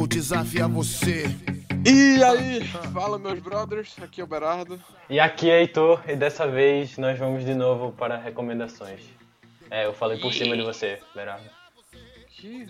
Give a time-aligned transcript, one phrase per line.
[0.00, 1.24] vou desafiar você.
[1.84, 2.64] E aí,
[2.94, 4.82] fala meus brothers, aqui é o Berardo.
[5.10, 9.02] E aqui é Heitor, e dessa vez nós vamos de novo para recomendações.
[9.70, 11.44] É, eu falei por cima de você, Berardo.
[12.30, 12.66] Que?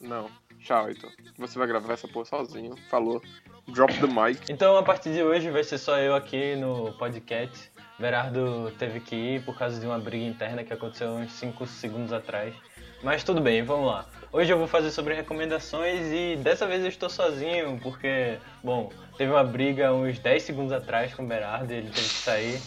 [0.00, 0.30] Não,
[0.60, 1.10] tchau, Heitor.
[1.36, 2.76] Você vai gravar essa porra sozinho.
[2.88, 3.20] Falou.
[3.66, 4.40] Drop the mic.
[4.48, 7.72] Então a partir de hoje vai ser só eu aqui no podcast.
[7.98, 12.12] Berardo teve que ir por causa de uma briga interna que aconteceu uns 5 segundos
[12.12, 12.54] atrás.
[13.02, 14.06] Mas tudo bem, vamos lá.
[14.32, 19.32] Hoje eu vou fazer sobre recomendações e dessa vez eu estou sozinho porque, bom, teve
[19.32, 22.62] uma briga uns 10 segundos atrás com o Berardo e ele teve que sair.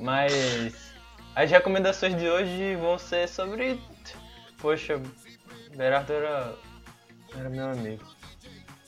[0.00, 0.94] Mas
[1.36, 3.78] as recomendações de hoje vão ser sobre.
[4.56, 5.02] Poxa,
[5.76, 6.54] Berardo era.
[7.38, 8.04] era meu amigo.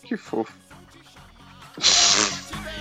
[0.02, 0.52] Que fofo.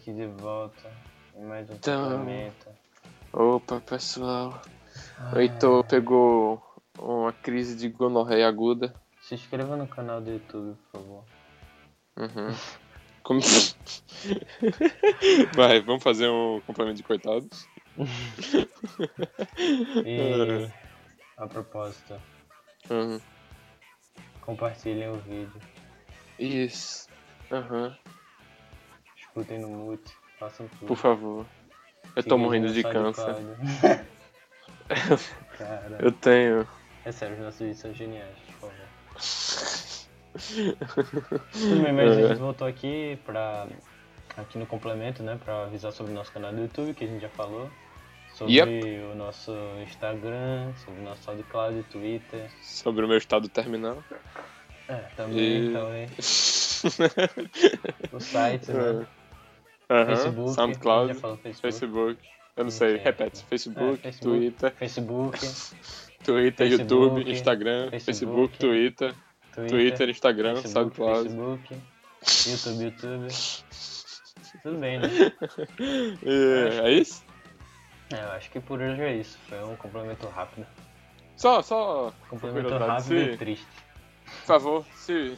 [0.00, 0.90] aqui de volta
[1.36, 2.24] em mais um Então-.
[3.32, 4.60] Opa, pessoal.
[5.32, 6.62] O Heitor pegou
[6.98, 8.94] uma crise de gonorreia aguda.
[9.20, 11.24] Se inscreva no canal do YouTube, por favor.
[12.16, 12.54] Uhum.
[13.22, 13.40] Como...
[15.54, 17.68] Vai, vamos fazer um complemento de coitados.
[20.06, 20.70] E
[21.36, 22.14] a propósito,
[22.88, 23.20] Uhum.
[24.40, 25.60] compartilhem o vídeo,
[26.38, 27.06] Isso.
[27.52, 27.94] Aham.
[29.30, 30.86] Escutem no mute, façam tudo.
[30.86, 31.46] Por favor.
[32.16, 33.22] Eu tô morrendo de câncer.
[33.34, 34.04] SoundCloud.
[35.58, 36.66] Cara, Eu tenho.
[37.04, 40.30] é sério, os nossos vídeos são geniais, por favor.
[41.84, 42.28] Bem, mas a É.
[42.28, 43.66] gente voltou aqui pra.
[44.36, 45.38] Aqui no complemento, né?
[45.44, 47.70] Pra avisar sobre o nosso canal do YouTube, que a gente já falou.
[48.32, 49.00] Sobre Yep.
[49.12, 52.48] o nosso Instagram, sobre o nosso SoundCloud, Twitter.
[52.62, 54.02] Sobre o meu estado terminal.
[54.88, 56.08] É, também, E- também.
[58.12, 59.06] O site, né?
[60.06, 60.54] Facebook.
[60.54, 61.60] SoundCloud, Facebook.
[61.60, 62.18] Facebook.
[62.56, 63.44] Eu não sei, repete.
[63.44, 64.38] Facebook, É, Facebook.
[64.38, 65.38] Twitter, Facebook,
[66.24, 69.14] Twitter, Facebook, YouTube, Instagram, Facebook, Twitter,
[69.54, 71.28] Twitter, Twitter, Instagram, Facebook, SoundCloud.
[71.28, 71.74] Facebook,
[72.50, 73.34] YouTube, YouTube.
[74.62, 75.08] Tudo bem, né?
[76.22, 77.24] E é isso?
[78.12, 79.38] É, eu acho que por hoje é isso.
[79.48, 80.66] Foi um complemento rápido.
[81.36, 82.12] Só, só.
[82.28, 83.66] Complemento rápido e se- triste.
[84.24, 85.34] Por favor, se.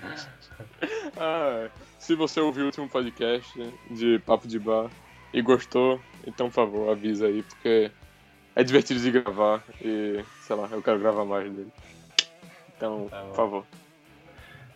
[1.16, 1.68] Ah,
[2.02, 4.90] se você ouviu o último podcast de Papo de Bar
[5.32, 7.92] e gostou, então por favor, avisa aí, porque
[8.56, 11.72] é divertido de gravar e, sei lá, eu quero gravar mais dele.
[12.76, 13.66] Então, Tá por favor.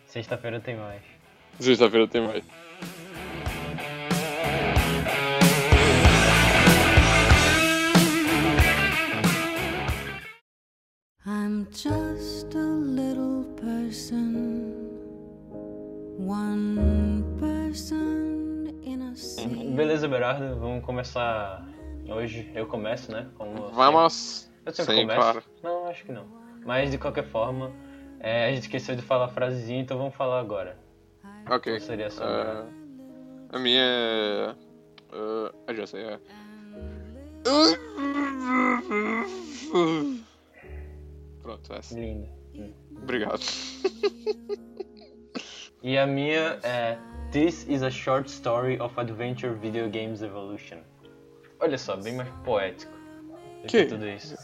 [0.07, 1.03] Sexta-feira tem mais.
[1.59, 2.45] Sexta-feira tem mais.
[11.25, 12.06] I'm just
[19.77, 21.63] Beleza, Berardo, vamos começar.
[22.09, 23.29] Hoje eu começo, né?
[23.37, 24.51] Como Vamos!
[24.65, 25.21] Eu sempre Sim, começo.
[25.21, 25.43] claro.
[25.63, 26.25] Não, acho que não.
[26.65, 27.71] Mas de qualquer forma,
[28.19, 30.79] é, a gente esqueceu de falar a frasezinha, então vamos falar agora.
[31.51, 31.75] Ok.
[31.75, 32.27] Qual seria a sua?
[32.27, 32.71] Berardo?
[33.53, 34.55] a minha é.
[35.13, 36.21] ah, eu já sei, é.
[41.43, 41.95] Pronto, essa.
[41.95, 42.29] Linda.
[43.03, 43.43] Obrigado.
[45.83, 46.99] E a minha é
[47.37, 50.79] This is a short story of adventure video games evolution.
[51.61, 52.91] Olha só, bem mais poético
[53.61, 53.85] do que Que?
[53.85, 54.35] tudo isso.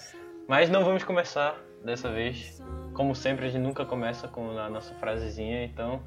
[0.47, 2.63] Mas não vamos começar dessa vez.
[2.93, 6.03] Como sempre, a gente nunca começa com a nossa frasezinha, então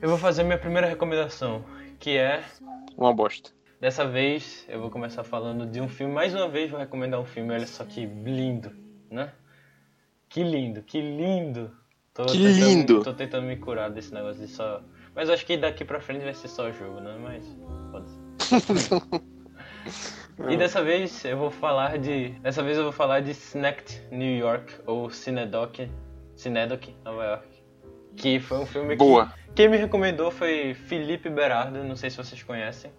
[0.00, 1.62] eu vou fazer minha primeira recomendação,
[1.98, 2.42] que é
[2.96, 3.50] Uma bosta.
[3.78, 6.14] Dessa vez eu vou começar falando de um filme.
[6.14, 8.72] Mais uma vez vou recomendar um filme, olha só que lindo,
[9.10, 9.34] né?
[10.30, 11.70] Que lindo, que lindo.
[12.14, 13.02] Tô Que tentando- lindo.
[13.04, 14.82] Tô tentando me curar desse negócio de só.
[15.18, 17.18] Mas acho que daqui pra frente vai ser só jogo, né?
[17.20, 17.44] Mas.
[17.90, 19.28] Foda-se.
[20.48, 22.28] E dessa vez eu vou falar de.
[22.40, 25.80] Dessa vez eu vou falar de Snacked New York ou Cinedoc.
[26.36, 27.48] Cinedoc, Nova York.
[28.16, 29.26] Que foi um filme Boa.
[29.26, 29.52] que.
[29.54, 32.92] Quem me recomendou foi Felipe Berardo, não sei se vocês conhecem.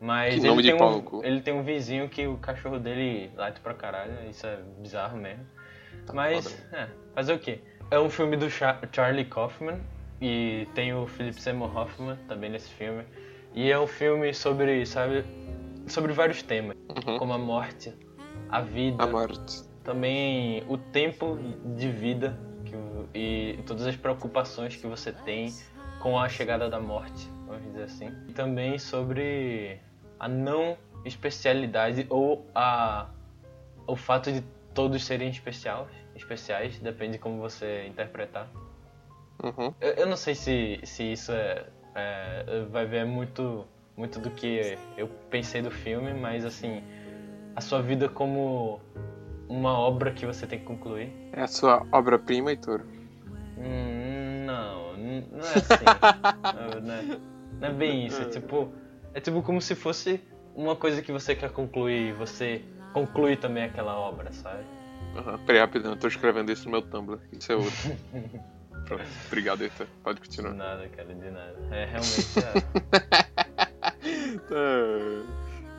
[0.00, 1.20] Mas Que ele, nome de tem um, cu.
[1.22, 5.44] ele tem um vizinho que o cachorro dele late pra caralho, isso é bizarro mesmo.
[6.14, 6.76] Mas, foda.
[6.82, 7.60] é, fazer o quê?
[7.90, 9.80] É um filme do Cha- Charlie Kaufman
[10.20, 13.04] e tem o Philip Seymour Hoffman também nesse filme.
[13.54, 15.24] E é um filme sobre, sabe,
[15.86, 16.76] sobre vários temas,
[17.06, 17.18] Uhum.
[17.18, 17.92] como a morte,
[18.48, 19.62] a vida, A morte.
[19.84, 21.38] também o tempo
[21.76, 22.76] de vida que
[23.14, 25.52] e todas as preocupações que você tem
[26.00, 28.10] com a chegada da morte, vamos dizer assim.
[28.28, 29.80] E também sobre
[30.20, 33.08] a não especialidade ou a
[33.86, 34.42] o fato de
[34.74, 38.50] todos serem especial, especiais, depende de como você interpretar.
[39.42, 39.74] Uhum.
[39.80, 43.66] Eu, eu não sei se, se isso é, é, vai ver muito,
[43.96, 46.82] muito do que eu pensei do filme, mas assim,
[47.54, 48.80] a sua vida como
[49.48, 51.12] uma obra que você tem que concluir.
[51.32, 52.84] É a sua obra-prima, Heitor.
[53.58, 55.84] Hum, não, não é assim.
[56.82, 57.20] não, é,
[57.60, 58.22] não é bem isso.
[58.22, 58.72] É tipo,
[59.14, 60.20] é tipo como se fosse
[60.54, 62.62] uma coisa que você quer concluir, você
[62.92, 64.64] conclui também aquela obra, sabe?
[65.14, 65.38] Uhum.
[65.44, 67.20] Peraí, eu tô escrevendo isso no meu Tumblr.
[67.32, 67.96] Isso é outro.
[68.86, 69.02] Pronto.
[69.28, 69.86] Obrigado, Heitor.
[70.02, 70.54] Pode De continuar.
[70.54, 71.56] nada, cara, de nada.
[71.70, 72.38] É realmente.
[72.40, 73.86] é-
[74.50, 75.22] É...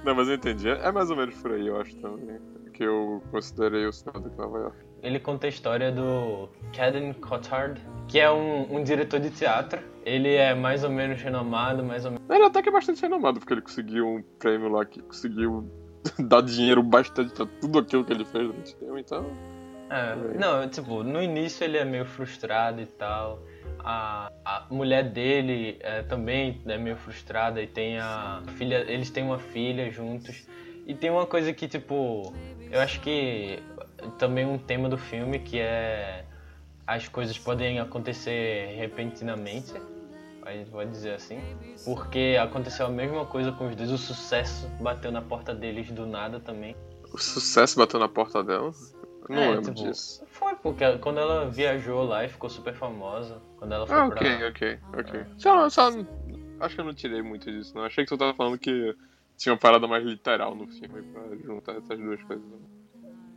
[0.03, 0.69] Não, mas eu entendi.
[0.69, 2.39] É é mais ou menos por aí, eu acho também.
[2.73, 4.77] Que eu considerei o Cidadão de Nova York.
[5.01, 9.81] Ele conta a história do Caden Cotard, que é um, um diretor de teatro.
[10.05, 12.29] Ele é mais ou menos renomado, mais ou menos.
[12.29, 15.69] Ele até que é bastante renomado, porque ele conseguiu um prêmio lá que conseguiu
[16.19, 19.25] dar dinheiro bastante pra tudo aquilo que ele fez durante o filme, então.
[19.89, 23.39] É, não, tipo, no início ele é meio frustrado e tal.
[23.79, 28.85] A, a mulher dele é, também é meio frustrada e tem a filha.
[28.87, 30.47] Eles têm uma filha juntos.
[30.85, 32.33] E tem uma coisa que, tipo,
[32.71, 33.61] eu acho que
[34.17, 36.23] também um tema do filme que é
[36.87, 39.73] as coisas podem acontecer repentinamente,
[40.43, 41.41] a gente pode dizer assim,
[41.83, 46.05] porque aconteceu a mesma coisa com os dois, o sucesso bateu na porta deles do
[46.05, 46.73] nada também.
[47.11, 48.71] O sucesso bateu na porta dela.
[49.29, 50.25] Não É, lembro tipo, disso.
[50.27, 54.21] Foi, porque quando ela viajou lá e ficou super famosa, quando ela foi Ah, pra...
[54.21, 55.25] ok, ok, ok.
[55.37, 55.89] Só, só,
[56.59, 57.83] acho que eu não tirei muito disso, não.
[57.83, 58.95] Achei que tu tava falando que
[59.37, 62.45] tinha uma parada mais literal no filme pra juntar essas duas coisas.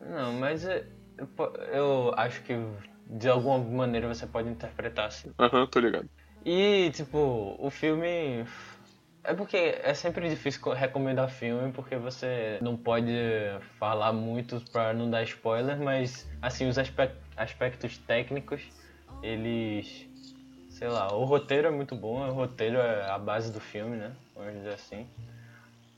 [0.01, 0.87] Não, mas é-
[1.19, 1.29] eu,
[1.73, 2.55] eu acho que
[3.07, 5.31] de alguma maneira você pode interpretar assim.
[5.39, 6.09] Aham, tô ligado.
[6.45, 8.45] E, tipo, o filme...
[9.23, 13.13] É porque é sempre difícil co- recomendar filme, porque você não pode
[13.79, 18.63] falar muito pra não dar spoiler, mas, assim, os aspe- aspectos técnicos,
[19.23, 20.09] eles...
[20.71, 24.13] Sei lá, o roteiro é muito bom, o roteiro é a base do filme, né?
[24.35, 25.07] Vamos dizer assim.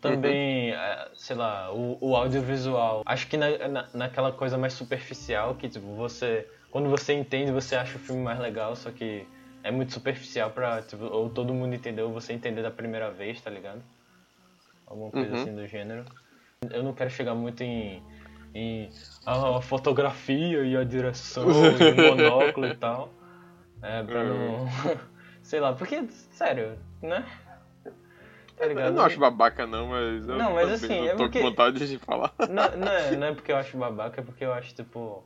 [0.00, 3.02] Também, é, sei lá, o, o audiovisual.
[3.06, 6.48] Acho que na, na, naquela coisa mais superficial, que tipo, você.
[6.72, 9.28] Quando você entende, você acha o filme mais legal, só que
[9.62, 13.40] é muito superficial pra, tipo, ou todo mundo entendeu, ou você entender da primeira vez,
[13.40, 13.82] tá ligado?
[14.86, 15.42] Alguma coisa Uhum.
[15.42, 16.04] assim do gênero.
[16.70, 18.02] Eu não quero chegar muito em.
[18.54, 18.88] em
[19.26, 23.12] a fotografia e a direção, e o monóculo e tal.
[23.80, 24.66] É, pra não.
[25.42, 27.24] sei lá, porque, sério, né?
[28.56, 28.86] Tá ligado?
[28.88, 31.46] Eu não acho babaca não, mas eu Não, mas assim, não é tô porque- com
[31.46, 32.32] vontade de falar.
[32.48, 35.24] Não, não, é, não é porque eu acho babaca, é porque eu acho, tipo,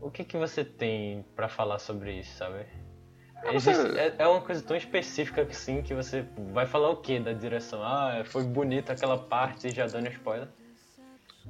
[0.00, 2.66] o que que você tem pra falar sobre isso, sabe?
[3.52, 7.32] Existe- é, é uma coisa tão específica assim que você vai falar o que da
[7.32, 7.82] direção?
[7.82, 10.48] Ah, foi bonita aquela parte já dando spoiler.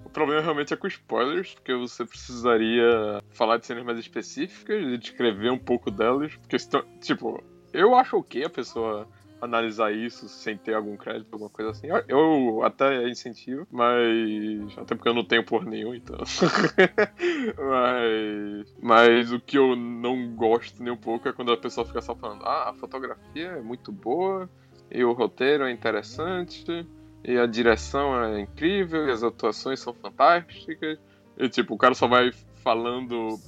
[0.04, 4.98] O problema realmente é com spoilers, porque você precisaria falar de cenas mais específicas e
[4.98, 6.56] descrever um pouco delas, porque
[7.00, 7.42] tipo,
[7.72, 9.08] eu acho ok a pessoa
[9.40, 11.86] analisar isso sem ter algum crédito, alguma coisa assim.
[11.88, 16.16] Eu- Eu até incentivo, mas até porque eu não tenho por nenhum, então.
[17.58, 22.00] mas, mas o que eu não gosto nem um pouco é quando a pessoa fica
[22.00, 24.48] só falando: "Ah, a fotografia é muito boa
[24.90, 26.86] e o roteiro é interessante."
[27.26, 30.98] E a direção é incrível, e as atuações são fantásticas.
[31.38, 33.38] E tipo, o cara só vai falando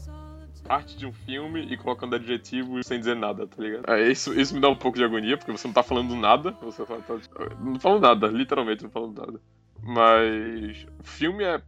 [0.66, 3.90] parte de um filme e colocando adjetivos sem dizer nada, tá ligado?
[3.90, 6.52] É, isso, isso me dá um pouco de agonia, porque você não tá falando nada.
[6.62, 6.98] Você tá,
[7.60, 9.40] não falando nada, literalmente não falando nada.
[9.82, 11.62] Mas o filme é,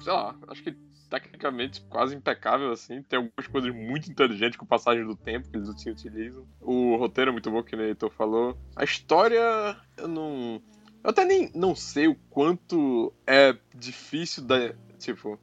[0.00, 0.76] sei lá, acho que
[1.08, 3.02] tecnicamente quase impecável, assim.
[3.02, 6.46] Tem algumas coisas muito inteligentes com passagem do tempo que eles assim, utilizam.
[6.60, 8.56] O roteiro é muito bom, que o Heitor falou.
[8.74, 10.60] A história, eu não.
[11.02, 14.74] Eu até nem não sei o quanto é difícil da.
[14.98, 15.38] Tipo,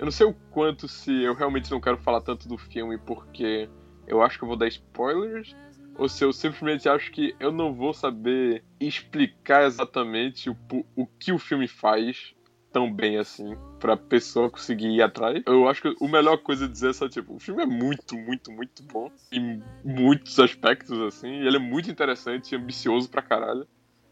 [0.00, 3.68] eu não sei o quanto se eu realmente não quero falar tanto do filme porque
[4.06, 5.54] eu acho que eu vou dar spoilers.
[5.98, 10.56] Ou se eu simplesmente acho que eu não vou saber explicar exatamente o,
[10.96, 12.34] o que o filme faz
[12.72, 15.42] tão bem assim pra pessoa conseguir ir atrás.
[15.44, 18.16] Eu acho que a melhor coisa a dizer é só, tipo, o filme é muito,
[18.16, 19.10] muito, muito bom.
[19.30, 21.28] Em muitos aspectos, assim.
[21.28, 23.68] Ele é muito interessante e ambicioso pra caralho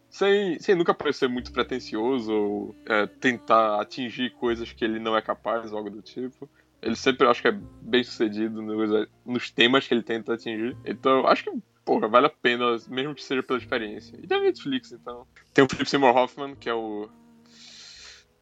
[0.09, 5.21] sem, sem nunca parecer muito pretencioso ou é, tentar atingir coisas que ele não é
[5.21, 6.49] capaz ou algo do tipo.
[6.81, 10.75] Ele sempre acho que é bem sucedido nos, nos temas que ele tenta atingir.
[10.85, 11.51] Então, acho que,
[11.85, 14.17] porra, vale a pena, mesmo que seja pela experiência.
[14.21, 15.27] E da Netflix, então.
[15.53, 17.09] Tem o Philip Seymour Hoffman, que é o.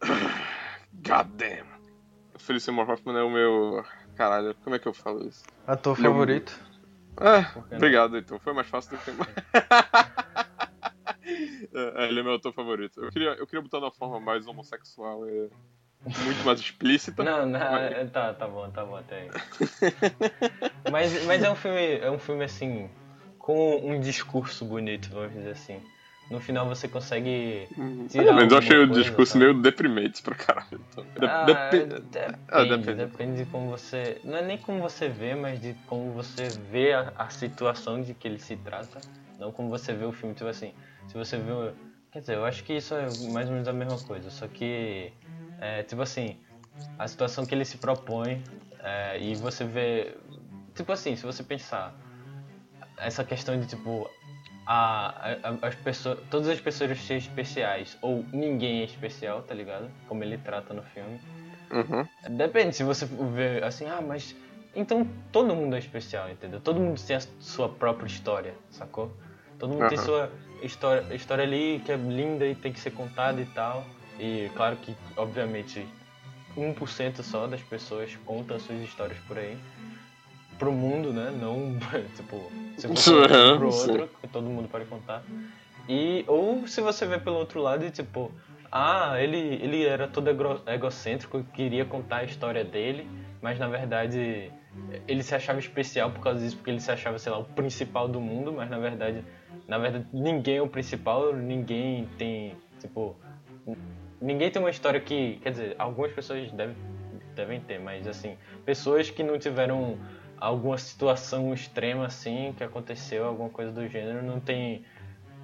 [0.93, 1.67] God damn.
[2.35, 3.83] O Philip Seymour Hoffman é o meu.
[4.15, 5.43] Caralho, como é que eu falo isso?
[5.65, 6.59] Ator é favorito?
[7.19, 7.65] Não?
[7.75, 8.39] obrigado, então.
[8.39, 9.11] Foi mais fácil do que.
[11.73, 13.03] É, ele é meu ator favorito.
[13.03, 15.27] Eu queria, eu queria botar uma forma mais homossexual.
[15.27, 15.47] é,
[16.23, 17.23] muito mais explícita.
[17.23, 19.29] Não, não, Mas- tá, tá bom, tá bom até aí.
[20.91, 22.89] mas, mas é um filme, é um filme assim,
[23.37, 25.81] com um discurso bonito, vamos dizer assim.
[26.29, 27.67] No final você consegue
[28.09, 29.45] tirar Pelo menos eu achei o discurso sabe?
[29.45, 30.81] meio deprimente pra caralho.
[30.91, 32.93] Então, Ah, depe- depende, Ah, depende.
[32.95, 34.19] depende de como você.
[34.25, 38.13] Não é nem como você vê, mas de como você vê a, a situação de
[38.13, 38.99] que ele se trata.
[39.39, 40.73] Não como você vê o filme, tipo assim.
[41.07, 41.51] Se você vê.
[42.11, 44.29] Quer dizer, eu acho que isso é mais ou menos a mesma coisa.
[44.29, 45.11] Só que.
[45.61, 46.35] É, tipo assim.
[46.99, 48.43] A situação que ele se propõe.
[48.83, 50.13] é, e você vê.
[50.75, 51.95] Tipo assim, se você pensar.
[52.97, 54.09] Essa questão de tipo.
[54.69, 59.89] A, a- as pessoas, todas as pessoas serem especiais ou ninguém é especial, tá ligado?
[60.07, 61.19] Como ele trata no filme.
[61.71, 62.05] Uhum.
[62.35, 64.35] Depende, se você ver assim, ah, mas
[64.75, 66.59] então todo mundo é especial, entendeu?
[66.59, 69.15] Todo mundo tem a sua própria história, sacou?
[69.57, 70.05] Todo mundo tem Aham.
[70.05, 70.31] sua
[70.61, 73.85] história, história ali que é linda e tem que ser contada e tal.
[74.19, 75.87] E claro que, obviamente,
[76.57, 79.57] 1% só das pessoas contam suas histórias por aí.
[80.57, 81.31] Pro mundo, né?
[81.39, 81.77] Não,
[82.15, 83.11] tipo, se você
[83.57, 85.23] pro outro, que todo mundo pode contar.
[85.87, 88.31] E, ou se você vê pelo outro lado e tipo,
[88.71, 93.07] ah, ele, ele era todo ego- egocêntrico, queria contar a história dele,
[93.41, 94.51] mas na verdade
[95.07, 98.07] ele se achava especial por causa disso, porque ele se achava, sei lá, o principal
[98.07, 99.23] do mundo, mas na verdade,
[99.67, 103.15] na verdade ninguém é o principal, ninguém tem, tipo,
[104.19, 106.75] ninguém tem uma história que, quer dizer, algumas pessoas devem,
[107.35, 109.97] devem ter, mas assim, pessoas que não tiveram
[110.39, 114.85] alguma situação extrema assim, que aconteceu, alguma coisa do gênero, não tem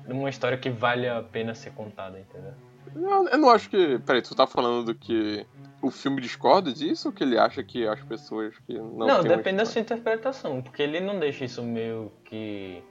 [0.08, 2.54] uma história que vale a pena ser contada, entendeu?
[2.96, 4.00] Eu, eu não acho que.
[4.00, 5.46] Peraí, tu tá falando do que
[5.82, 9.08] o filme discorda disso ou que ele acha que as pessoas que não.
[9.08, 12.84] Não, depende da sua interpretação, porque ele não deixa isso meio que.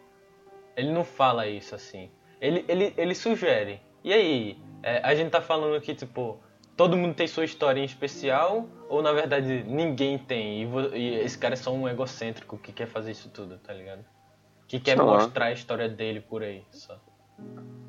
[0.76, 2.10] Ele não fala isso assim.
[2.40, 3.80] Ele, ele, ele sugere.
[4.02, 4.58] E aí?
[4.82, 6.40] É, a gente tá falando que, tipo,
[6.76, 11.38] todo mundo tem sua história em especial, ou na verdade ninguém tem, e, e esse
[11.38, 14.04] cara é só um egocêntrico que quer fazer isso tudo, tá ligado?
[14.68, 15.12] Que quer Sei lá.
[15.18, 16.98] mostrar a história dele por aí, só.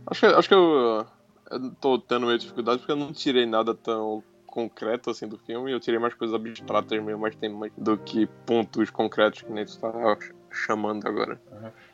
[0.08, 1.06] Acho que, acho que eu,
[1.50, 5.72] eu tô tendo meio dificuldade porque eu não tirei nada tão concreto assim do filme,
[5.72, 9.80] eu tirei mais coisas abstratas mesmo, mais temas do que pontos concretos que nem tu
[9.80, 11.42] tá ch- chamando agora.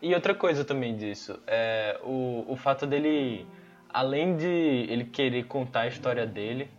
[0.01, 3.47] E outra coisa também disso, é o, o fato dele,
[3.89, 6.69] além de ele querer contar a história dele,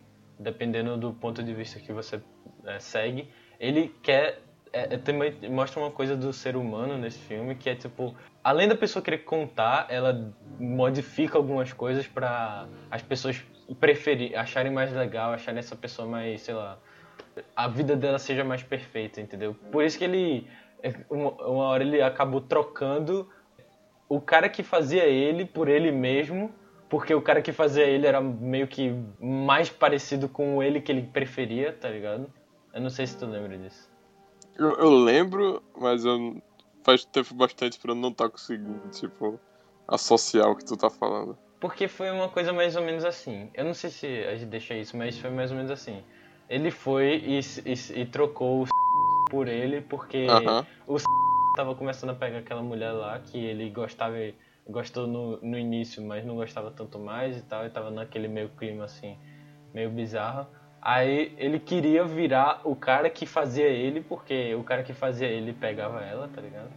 [0.41, 2.21] dependendo do ponto de vista que você
[2.65, 3.29] é, segue,
[3.59, 4.43] ele quer.
[4.73, 8.69] É, é, também mostra uma coisa do ser humano nesse filme que é tipo, além
[8.69, 13.45] da pessoa querer contar, ela modifica algumas coisas pra as pessoas
[13.81, 16.79] preferir, acharem mais legal, acharem essa pessoa mais, sei lá,
[17.57, 19.55] a vida dela seja mais perfeita, entendeu?
[19.73, 20.47] Por isso que ele,
[20.83, 23.29] é, uma hora ele acabou trocando
[24.09, 26.53] o cara que fazia ele por ele mesmo,
[26.91, 31.03] porque o cara que fazia ele era meio que mais parecido com ele que ele
[31.07, 32.31] preferia, tá ligado?
[32.75, 33.89] Eu não sei se tu lembra disso.
[34.59, 36.43] Eu, eu lembro, mas eu,
[36.85, 39.41] faz tempo bastante pra eu não estar conseguindo, tipo,
[39.87, 41.39] associar o que tu tá falando.
[41.61, 43.51] Porque foi uma coisa mais ou menos assim.
[43.55, 46.03] Eu não sei se a gente deixa isso, mas foi mais ou menos assim.
[46.49, 48.67] Ele foi e, e- e trocou o
[49.31, 50.67] por ele porque Aham.
[50.89, 50.97] o
[51.55, 54.17] tava começando a pegar aquela mulher lá que ele gostava
[54.69, 58.49] gostou no, no início, mas não gostava tanto mais e tal, e tava naquele meio
[58.51, 59.17] clima assim,
[59.75, 60.47] meio bizarro.
[60.83, 65.53] Aí ele queria virar o cara que fazia ele, porque o cara que fazia ele
[65.53, 66.71] pegava ela, tá ligado?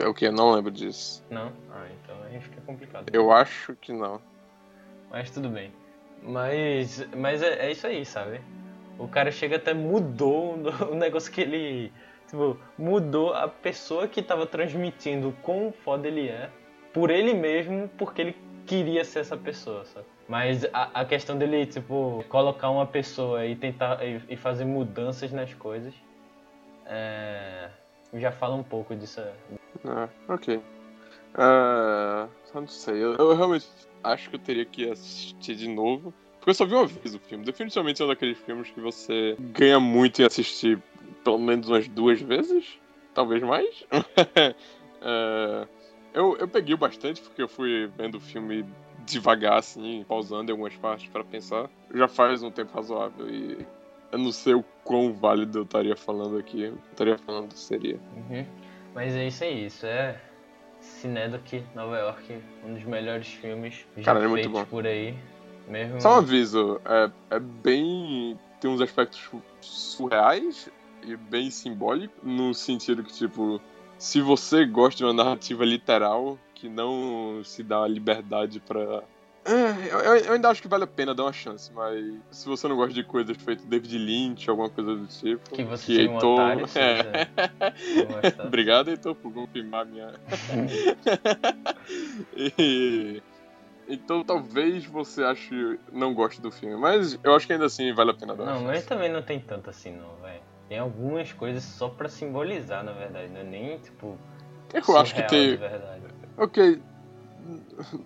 [0.00, 0.28] É o que?
[0.28, 1.24] Não lembro disso.
[1.30, 1.52] Não?
[1.70, 3.06] Ah, então aí fica complicado.
[3.12, 4.20] Eu acho que não.
[5.08, 5.72] Mas tudo bem.
[6.20, 8.40] Mas, mas é, é isso aí, sabe?
[8.98, 11.92] O cara chega até mudou o o negócio que ele.
[12.26, 16.50] Tipo, mudou a pessoa que tava transmitindo o quão foda ele é
[16.94, 20.06] por ele mesmo, porque ele queria ser essa pessoa, sabe?
[20.26, 25.30] Mas a, a questão dele, tipo, colocar uma pessoa e tentar e, e fazer mudanças
[25.32, 25.92] nas coisas.
[26.86, 27.68] É.
[28.14, 29.20] Já fala um pouco disso.
[29.20, 30.60] É, ok.
[31.36, 33.02] É, só não sei.
[33.02, 33.66] Eu, eu realmente
[34.02, 36.14] acho que eu teria que assistir de novo.
[36.38, 37.44] Porque eu só vi uma vez o filme.
[37.44, 40.80] Definitivamente é um daqueles filmes que você ganha muito em assistir
[41.24, 42.78] pelo menos umas duas vezes.
[43.12, 43.84] Talvez mais.
[45.06, 45.68] É,
[46.14, 48.64] eu, eu peguei bastante porque eu fui vendo o filme
[49.04, 51.68] devagar, assim, pausando em algumas partes para pensar.
[51.92, 53.66] Já faz um tempo razoável e
[54.12, 56.62] eu não sei o quão válido eu estaria falando aqui.
[56.62, 57.98] Eu estaria falando seria.
[58.16, 58.46] Uhum.
[58.94, 60.20] Mas é isso aí, isso é
[60.80, 64.66] Cinedoc, Nova York, um dos melhores filmes já Cara, é muito feitos bom.
[64.66, 65.16] por aí.
[65.66, 66.00] Mesmo...
[66.00, 68.38] Só um aviso, é, é bem.
[68.60, 69.30] tem uns aspectos
[69.60, 70.70] surreais
[71.02, 73.60] e bem simbólicos, no sentido que, tipo,
[73.98, 79.02] se você gosta de uma narrativa literal que não se dá a liberdade pra
[79.44, 82.76] É, eu, ainda acho que vale a pena dar uma chance, mas se você não
[82.76, 85.50] gosta de coisas feitas David Lynch, alguma coisa do tipo.
[85.54, 87.28] Que você seja um otário, é.
[88.38, 88.46] não.
[88.46, 90.12] Obrigado, Heitor, por confirmar minha.
[92.36, 93.22] e...
[93.86, 98.12] Então talvez você ache não goste do filme, mas eu acho que ainda assim vale
[98.12, 98.72] a pena dar uma Não, chance.
[98.72, 100.40] mas também não tem tanto assim não, velho.
[100.68, 104.16] Tem algumas coisas só pra simbolizar, na verdade, não é nem, tipo,
[104.72, 105.50] Eu acho que surreal tem.
[105.50, 106.02] de verdade.
[106.36, 106.82] Ok.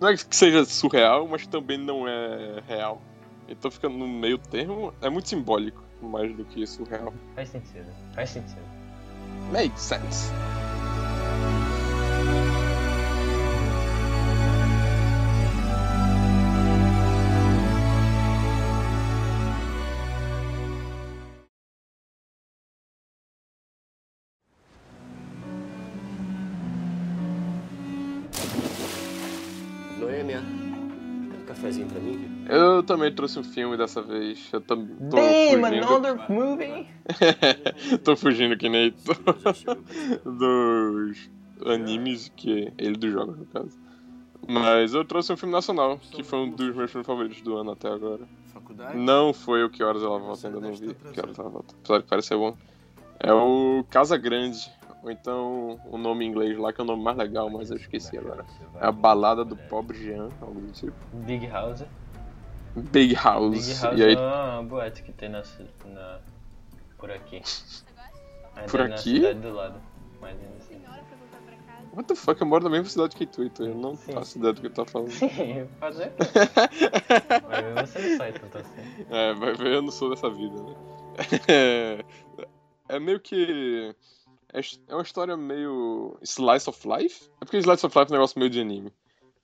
[0.01, 3.01] Não é que seja surreal, mas também não é real.
[3.47, 4.93] Então fica no meio termo.
[5.01, 7.13] É muito simbólico, mais do que surreal.
[7.35, 8.61] Faz sentido, faz sentido.
[9.51, 10.31] Makes sense.
[31.49, 32.45] Cafezinho pra mim?
[32.47, 34.47] Eu também trouxe um filme dessa vez.
[34.53, 35.87] Eu também tô Damn, fugindo.
[35.87, 36.87] another movie!
[38.03, 39.13] tô fugindo que nem tô
[40.29, 41.29] dos
[41.65, 43.77] animes que ele dos jogos no caso.
[44.47, 47.71] Mas eu trouxe um filme nacional, que foi um dos meus filmes favoritos do ano
[47.71, 48.27] até agora.
[48.53, 48.97] Faculdade?
[48.97, 50.95] Não foi o Que Horas Ela Volta, ainda não vi.
[51.13, 51.75] Que Horas Ela Volta.
[51.83, 52.55] Apesar de parecer bom.
[53.19, 54.71] É o Casa Grande.
[55.01, 57.77] Ou então o nome em inglês lá, que é o nome mais legal, mas eu
[57.77, 58.45] esqueci agora.
[58.81, 60.93] É a Balada do Pobre Jean, algo do tipo.
[61.13, 61.83] Big House.
[62.75, 63.51] Big House.
[63.51, 65.41] Big House e aí, é uma boate que tem na,
[65.85, 66.19] na
[66.97, 67.41] por aqui.
[68.55, 69.15] Ainda Por na aqui?
[69.15, 69.81] cidade do lado.
[70.19, 70.81] Mas ainda assim.
[71.93, 74.13] what the fuck, eu moro na mesma cidade que tu, então eu não Sim.
[74.13, 75.11] faço ideia do que tu tá falando.
[75.11, 76.11] Sim, fazer.
[77.47, 79.05] Vai ver, você não sai tanto assim.
[79.09, 80.75] É, vai ver, eu não sou dessa vida, né?
[81.47, 82.05] É,
[82.89, 83.95] é meio que.
[84.53, 86.17] É é uma história meio.
[86.21, 87.29] Slice of Life?
[87.41, 88.93] É porque Slice of Life é um negócio meio de anime.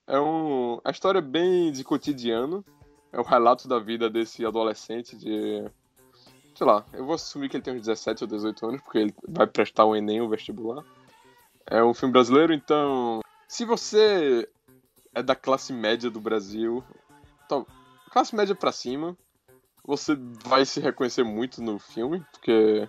[0.07, 0.79] É um.
[0.83, 2.63] A história é bem de cotidiano.
[3.11, 5.63] É o relato da vida desse adolescente de.
[6.55, 9.15] Sei lá, eu vou assumir que ele tem uns 17 ou 18 anos, porque ele
[9.27, 10.83] vai prestar o Enem, o vestibular.
[11.65, 13.19] É um filme brasileiro, então.
[13.47, 14.47] Se você
[15.13, 16.83] é da classe média do Brasil,
[17.47, 17.67] tal-
[18.11, 19.15] classe média pra cima,
[19.83, 20.15] você
[20.45, 22.87] vai se reconhecer muito no filme, porque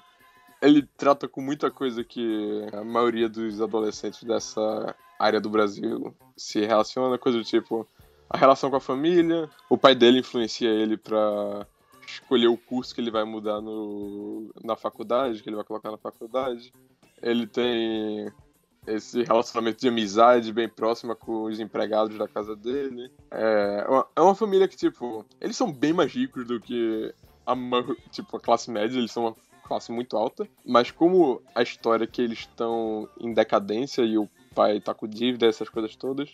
[0.67, 6.61] ele trata com muita coisa que a maioria dos adolescentes dessa área do Brasil se
[6.65, 7.87] relaciona, coisa do tipo
[8.29, 11.67] a relação com a família, o pai dele influencia ele pra
[12.07, 15.97] escolher o curso que ele vai mudar no, na faculdade, que ele vai colocar na
[15.97, 16.73] faculdade.
[17.23, 18.31] Ele tem
[18.87, 23.11] esse relacionamento de amizade bem próxima com os empregados da casa dele.
[23.31, 27.13] É uma, é uma família que, tipo, eles são bem mais ricos do que
[27.45, 27.55] a,
[28.11, 32.23] tipo, a classe média, eles são uma classe muito alta, mas como a história que
[32.23, 36.33] eles estão em decadência e o pai tá com dívida, essas coisas todas,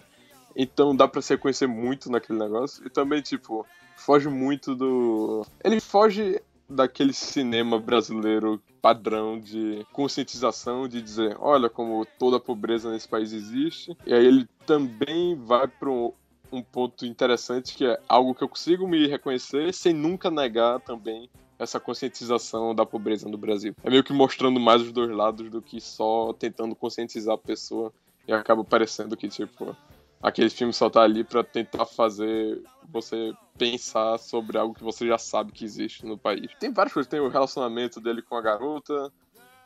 [0.54, 2.86] então dá pra se reconhecer muito naquele negócio.
[2.86, 3.66] E também, tipo,
[3.96, 5.46] foge muito do.
[5.64, 12.90] Ele foge daquele cinema brasileiro padrão de conscientização, de dizer, olha como toda a pobreza
[12.90, 13.96] nesse país existe.
[14.06, 18.86] E aí ele também vai para um ponto interessante que é algo que eu consigo
[18.86, 21.30] me reconhecer sem nunca negar também
[21.62, 23.74] essa conscientização da pobreza no Brasil.
[23.84, 27.92] É meio que mostrando mais os dois lados do que só tentando conscientizar a pessoa
[28.26, 29.76] e acaba parecendo que, tipo,
[30.22, 35.18] aquele filme só tá ali pra tentar fazer você pensar sobre algo que você já
[35.18, 36.50] sabe que existe no país.
[36.58, 39.12] Tem várias coisas, tem o relacionamento dele com a garota,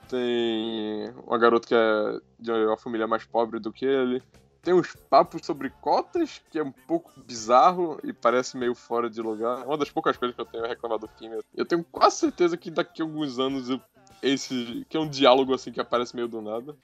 [0.08, 4.22] tem uma garota que é de uma família mais pobre do que ele.
[4.66, 9.22] Tem uns papos sobre cotas, que é um pouco bizarro e parece meio fora de
[9.22, 9.62] lugar.
[9.62, 11.40] É uma das poucas coisas que eu tenho a reclamar do filme.
[11.56, 13.68] Eu tenho quase certeza que daqui a alguns anos
[14.20, 14.84] esse.
[14.88, 16.76] que é um diálogo assim que aparece meio do nada.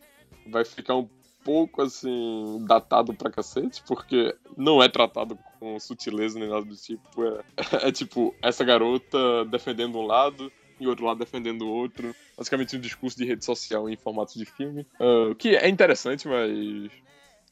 [0.47, 1.09] Vai ficar um
[1.43, 7.25] pouco assim datado pra cacete, porque não é tratado com sutileza nem nada do tipo.
[7.25, 7.43] É,
[7.89, 12.15] é tipo, essa garota defendendo um lado e outro lado defendendo o outro.
[12.39, 14.87] Basicamente um discurso de rede social em formato de filme.
[15.01, 16.93] O que é interessante, mas.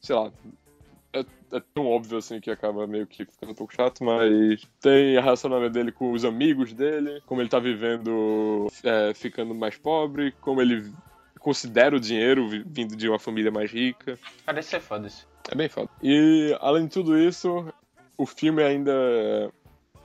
[0.01, 0.31] Sei lá.
[1.13, 5.17] É, é tão óbvio assim que acaba meio que ficando um pouco chato, mas tem
[5.17, 10.31] o relacionamento dele com os amigos dele, como ele tá vivendo, é, ficando mais pobre,
[10.39, 10.89] como ele
[11.39, 14.17] considera o dinheiro vi- vindo de uma família mais rica.
[14.45, 15.27] Parece ser foda isso.
[15.51, 15.89] É bem foda.
[16.01, 17.65] E, além de tudo isso,
[18.17, 19.49] o filme ainda é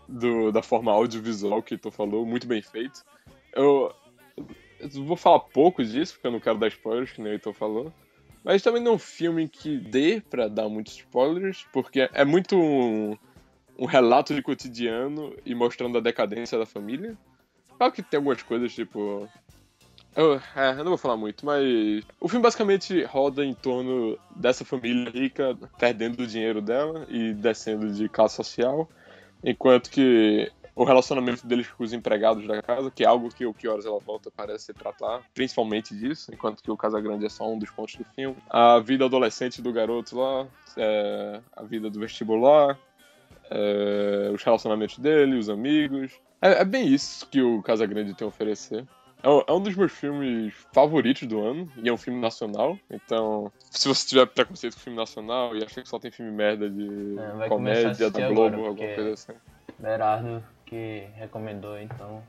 [0.08, 3.04] do, da forma audiovisual que tu falou, muito bem feito.
[3.52, 3.94] Eu,
[4.80, 7.52] eu vou falar pouco disso, porque eu não quero dar spoilers, que nem o Heitor
[7.52, 7.92] falou.
[8.46, 12.56] Mas também não é um filme que dê pra dar muitos spoilers, porque é muito
[12.56, 13.18] um,
[13.76, 17.18] um relato de cotidiano e mostrando a decadência da família.
[17.76, 19.28] Claro que tem algumas coisas, tipo.
[20.14, 24.64] Eu, é, eu não vou falar muito, mas o filme basicamente roda em torno dessa
[24.64, 28.88] família rica perdendo o dinheiro dela e descendo de classe social,
[29.42, 33.54] enquanto que o relacionamento deles com os empregados da casa, que é algo que o
[33.54, 37.58] Que Horas Ela Volta parece tratar, principalmente disso, enquanto que o Casagrande é só um
[37.58, 38.36] dos pontos do filme.
[38.50, 42.78] A vida adolescente do garoto lá, é, a vida do vestibular,
[43.50, 46.12] é, os relacionamentos dele, os amigos.
[46.42, 48.84] É, é bem isso que o Casagrande tem a oferecer.
[49.22, 52.78] É um- é um dos meus filmes favoritos do ano, e é um filme nacional,
[52.90, 56.68] então se você tiver preconceito com filme nacional e acha que só tem filme merda
[56.68, 59.32] de É, comédia da Globo, agora, alguma coisa assim.
[59.78, 62.22] Berardo que recomendou, então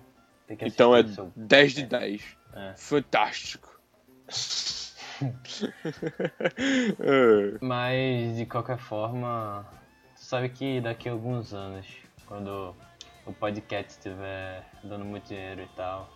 [0.48, 0.66] tem que.
[0.66, 2.24] Então é seu- 10 de 10.
[2.54, 2.74] É.
[2.78, 3.78] Fantástico.
[7.00, 7.58] É.
[7.60, 9.66] Mas de qualquer forma,
[10.16, 11.88] tu sabe que daqui a alguns anos,
[12.28, 12.76] quando
[13.26, 16.10] o podcast estiver dando muito dinheiro e tal,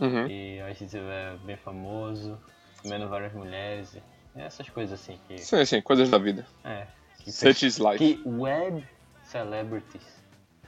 [0.00, 0.26] Uhum.
[0.28, 2.38] e a gente estiver bem famoso,
[2.82, 3.98] comendo várias mulheres,
[4.34, 5.38] essas coisas assim que.
[5.38, 6.46] Sim, sim, coisas da vida.
[6.64, 6.86] É.
[7.18, 7.98] Que, Such is life.
[7.98, 8.82] que web
[9.24, 10.24] celebrities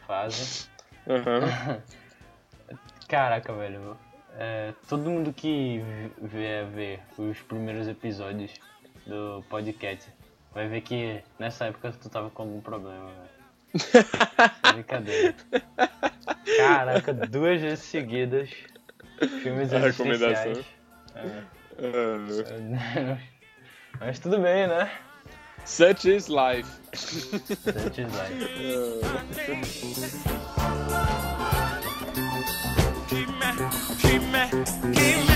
[0.06, 0.68] fazem.
[1.10, 1.80] Uhum.
[3.08, 3.96] Caraca, velho.
[4.38, 8.52] É, todo mundo que v- vier ver os primeiros episódios
[9.06, 10.08] do podcast
[10.54, 13.30] vai ver que nessa época tu tava com algum problema, velho.
[14.64, 15.34] É Brincadeira.
[16.56, 18.50] Caraca, duas vezes seguidas.
[19.42, 20.52] Filmes A recomendação.
[21.14, 23.16] É, Uh,
[23.98, 24.90] Mas tudo bem, né?
[25.64, 26.68] such is life.
[26.94, 28.50] Such is life.
[33.08, 33.50] Keep me,
[33.98, 35.29] keep me, keep me.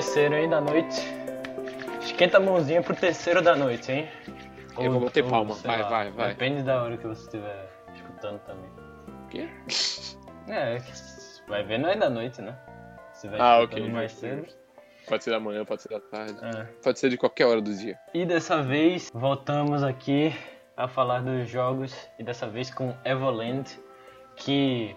[0.00, 0.98] Terceiro aí da noite.
[2.00, 4.08] Esquenta a mãozinha pro terceiro da noite, hein?
[4.78, 5.54] Eu vou bater palma.
[5.54, 6.28] sei Vai, lá, vai, vai.
[6.28, 8.70] Depende da hora que você estiver escutando também.
[9.24, 9.48] O quê?
[10.48, 10.78] É,
[11.46, 12.58] vai ver não é da noite, né?
[13.12, 14.48] Se vai Ah, ok, mais cedo.
[15.06, 16.36] Pode ser da manhã, pode ser da tarde.
[16.42, 16.64] É.
[16.82, 17.96] Pode ser de qualquer hora do dia.
[18.12, 20.34] E dessa vez voltamos aqui
[20.76, 23.78] a falar dos jogos e dessa vez com Evoland,
[24.34, 24.96] que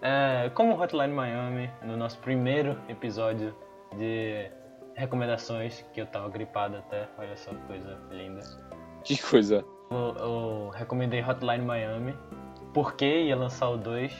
[0.00, 3.52] é, como Hotline Miami, no nosso primeiro episódio
[3.98, 4.50] de
[4.94, 8.40] recomendações, que eu tava gripado até, olha só que coisa linda.
[9.02, 9.64] Que coisa.
[9.90, 12.14] Eu, eu recomendei Hotline Miami
[12.72, 14.12] porque ia lançar o 2.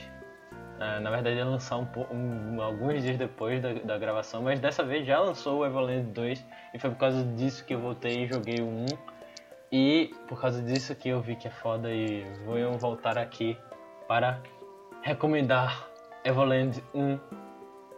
[0.80, 4.82] Ah, na verdade ia lançar um, um- alguns dias depois da, da gravação, mas dessa
[4.82, 8.26] vez já lançou o Evoland 2 e foi por causa disso que eu voltei e
[8.26, 8.87] joguei o 1.
[9.70, 13.56] E por causa disso que eu vi que é foda e vou voltar aqui
[14.08, 14.40] para
[15.02, 15.88] recomendar
[16.24, 17.18] Evoland 1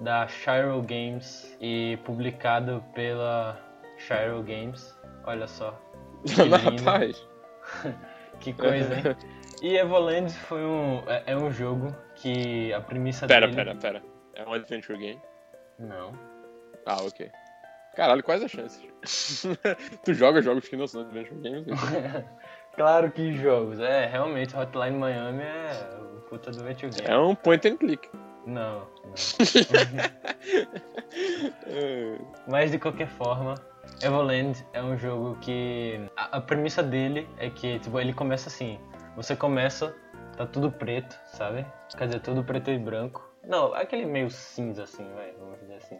[0.00, 3.58] da Shiro Games e publicado pela
[3.98, 4.96] Shiro Games.
[5.24, 5.78] Olha só.
[6.26, 6.42] Que.
[6.48, 7.26] Rapaz.
[8.38, 9.16] Que coisa, hein?
[9.62, 13.56] E Evoland foi um, é, é um jogo que a premissa Pera, dele...
[13.56, 14.02] pera, pera.
[14.34, 15.20] É um adventure game?
[15.78, 16.12] Não.
[16.84, 17.30] Ah, ok.
[17.94, 19.42] Caralho, quais as chances?
[20.04, 21.66] tu joga jogos que não são adventure games?
[22.74, 23.80] claro que jogos.
[23.80, 27.10] É, realmente, Hotline Miami é o puta do adventure game.
[27.10, 28.08] É um point and click.
[28.46, 28.86] Não,
[29.92, 30.16] não.
[32.46, 33.54] Mas de qualquer forma,
[34.02, 38.78] Evoland é um jogo que a, a premissa dele é que tipo ele começa assim.
[39.16, 39.94] Você começa,
[40.36, 41.66] tá tudo preto, sabe?
[41.96, 43.22] Quer dizer, tudo preto e branco.
[43.42, 45.98] Não, aquele meio cinza assim, vai, vamos dizer assim.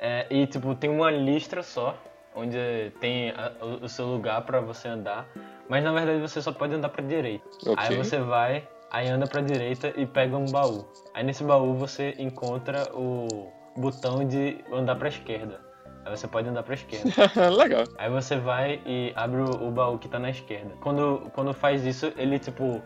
[0.00, 1.96] É, e tipo tem uma listra só,
[2.34, 2.56] onde
[3.00, 5.26] tem a- o, o seu lugar pra você andar,
[5.68, 7.46] mas na verdade você só pode andar pra direita.
[7.66, 7.74] Ok.
[7.76, 10.86] Aí você vai, aí anda pra direita e pega um baú.
[11.14, 15.60] Aí nesse baú você encontra o botão de andar pra esquerda.
[16.04, 17.10] Aí você pode andar pra esquerda.
[17.50, 17.84] Legal.
[17.98, 20.74] Aí você vai e abre o, o baú que tá na esquerda.
[20.80, 22.82] Quando, quando faz isso, ele tipo.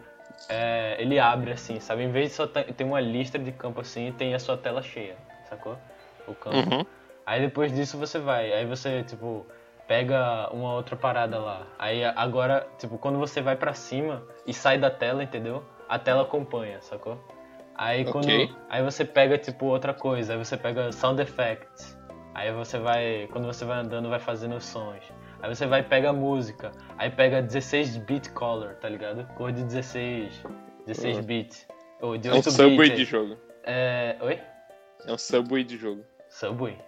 [0.49, 2.03] é, ele abre assim, sabe?
[2.03, 5.17] Em vez de só ter uma lista de campo assim, tem a sua tela cheia,
[5.49, 5.77] sacou?
[6.27, 6.57] O campo.
[6.57, 6.87] Uhum.
[7.25, 9.47] Aí depois disso você vai, aí você, tipo,
[9.87, 11.67] pega uma outra parada lá.
[11.79, 15.63] Aí agora, tipo, quando você vai pra cima e sai da tela, entendeu?
[15.93, 17.23] A tela acompanha, sacou?
[17.75, 18.25] Aí quando.
[18.25, 18.51] Ok.
[18.71, 21.99] Aí você pega, tipo, outra coisa, aí você pega sound effects.
[22.35, 23.29] Aí você vai.
[23.31, 25.05] Quando você vai andando, vai fazendo os sons.
[25.43, 26.73] Aí você vai e pega música.
[26.97, 29.27] Aí pega 16 bit color, tá ligado?
[29.35, 30.43] Cor de 16.
[30.87, 31.23] 16 Uhum.
[31.25, 31.67] bit.
[32.01, 32.97] Ou de É um 8 subway bit.
[32.97, 33.37] de jogo.
[33.63, 34.17] É.
[34.23, 34.41] Oi?
[35.07, 36.03] É um subway de jogo.
[36.31, 36.79] Subway.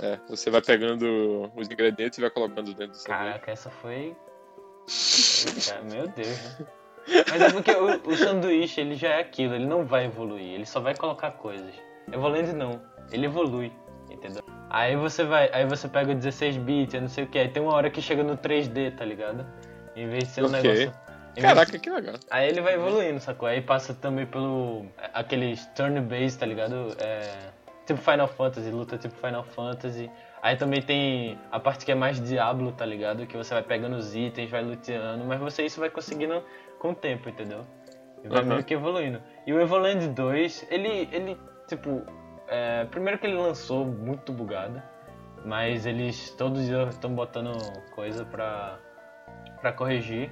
[0.00, 3.06] É, você vai pegando os ingredientes e vai colocando dentro do sanduíche.
[3.08, 4.16] Caraca, essa foi.
[5.92, 6.66] Meu Deus, né?
[7.28, 10.66] Mas é porque o, o sanduíche ele já é aquilo, ele não vai evoluir, ele
[10.66, 11.74] só vai colocar coisas.
[12.12, 13.72] Evoluindo não, ele evolui,
[14.10, 14.42] entendeu?
[14.68, 17.48] Aí você vai, aí você pega o 16 bits, eu não sei o que, aí
[17.48, 19.44] tem uma hora que chega no 3D, tá ligado?
[19.96, 20.92] Em vez de ser um negócio.
[21.40, 22.16] Caraca, que legal.
[22.30, 23.48] Aí ele vai evoluindo, sacou?
[23.48, 24.86] Aí passa também pelo.
[25.14, 26.96] aqueles turn-based, tá ligado?
[26.98, 27.50] É,
[27.86, 30.10] tipo Final Fantasy, luta tipo Final Fantasy.
[30.42, 33.26] Aí também tem a parte que é mais Diablo, tá ligado?
[33.26, 36.42] Que você vai pegando os itens, vai luteando, mas você isso vai conseguindo
[36.78, 37.66] com o tempo, entendeu?
[38.24, 38.48] E vai Aham.
[38.48, 39.20] meio que evoluindo.
[39.46, 41.36] E o Evoland 2, ele, ele
[41.68, 42.02] tipo.
[42.48, 44.82] é, primeiro que ele lançou muito bugado,
[45.44, 47.52] mas eles todos estão botando
[47.90, 48.78] coisa pra,
[49.60, 50.30] pra corrigir.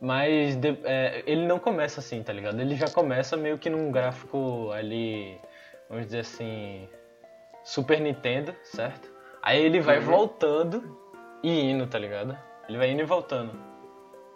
[0.00, 2.60] Mas de- é, ele não começa assim, tá ligado?
[2.60, 5.40] Ele já começa meio que num gráfico ali,
[5.88, 6.88] vamos dizer assim,
[7.66, 9.12] Super Nintendo, certo?
[9.42, 10.96] Aí ele vai voltando
[11.42, 12.38] e indo, tá ligado?
[12.68, 13.52] Ele vai indo e voltando.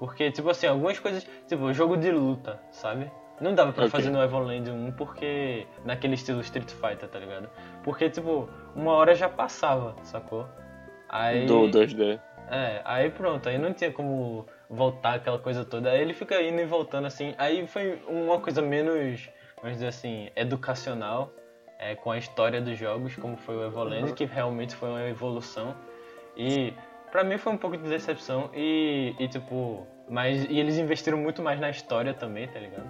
[0.00, 3.08] Porque, tipo assim, algumas coisas, tipo, jogo de luta, sabe?
[3.40, 3.90] Não dava pra Ok.
[3.90, 5.64] fazer no Evoland 1 porque.
[5.84, 7.48] naquele estilo Street Fighter, tá ligado?
[7.84, 10.46] Porque, tipo, uma hora já passava, sacou?
[11.08, 11.46] Aí.
[11.46, 12.20] Do 2D.
[12.50, 15.90] É, aí pronto, aí não tinha como voltar aquela coisa toda.
[15.92, 17.32] Aí ele fica indo e voltando assim.
[17.38, 19.30] Aí foi uma coisa menos,
[19.62, 21.32] vamos dizer assim, educacional
[21.80, 25.74] é, com a história dos jogos, como foi o Evoland, que realmente foi uma evolução.
[26.36, 26.74] E
[27.10, 31.42] pra mim foi um pouco de decepção e, e tipo, mas e eles investiram muito
[31.42, 32.86] mais na história também, tá ligado?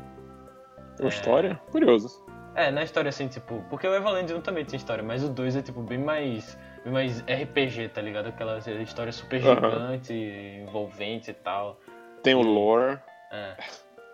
[0.98, 1.60] Uma história?
[1.70, 2.08] Curioso.
[2.54, 5.56] É, na história assim, tipo, porque o Evoland 1 também tinha história, mas o 2
[5.56, 8.26] é tipo bem mais, bem mais RPG, tá ligado?
[8.26, 11.78] Aquela história super gigante, envolvente e tal.
[12.24, 12.98] Tem o lore.
[13.30, 13.54] É.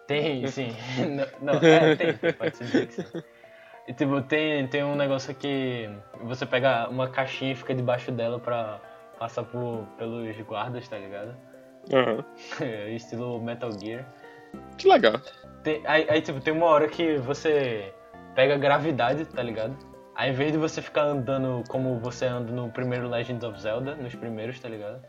[0.07, 0.77] Tem, sim.
[1.41, 3.23] não, não, é, tem, pode se dizer que sim.
[3.87, 5.89] E tipo, tem, tem um negócio que
[6.23, 8.81] você pega uma caixinha e fica debaixo dela pra
[9.19, 11.37] passar por, pelos guardas, tá ligado?
[11.93, 12.25] Aham.
[12.95, 14.05] Estilo Metal Gear.
[14.77, 15.21] Que legal.
[15.63, 17.93] Tem- aí, aí, tipo, tem uma hora que você
[18.35, 19.77] pega gravidade, tá ligado?
[20.15, 23.95] Aí, ao invés de você ficar andando como você anda no primeiro Legend of Zelda,
[23.95, 25.01] nos primeiros, tá ligado?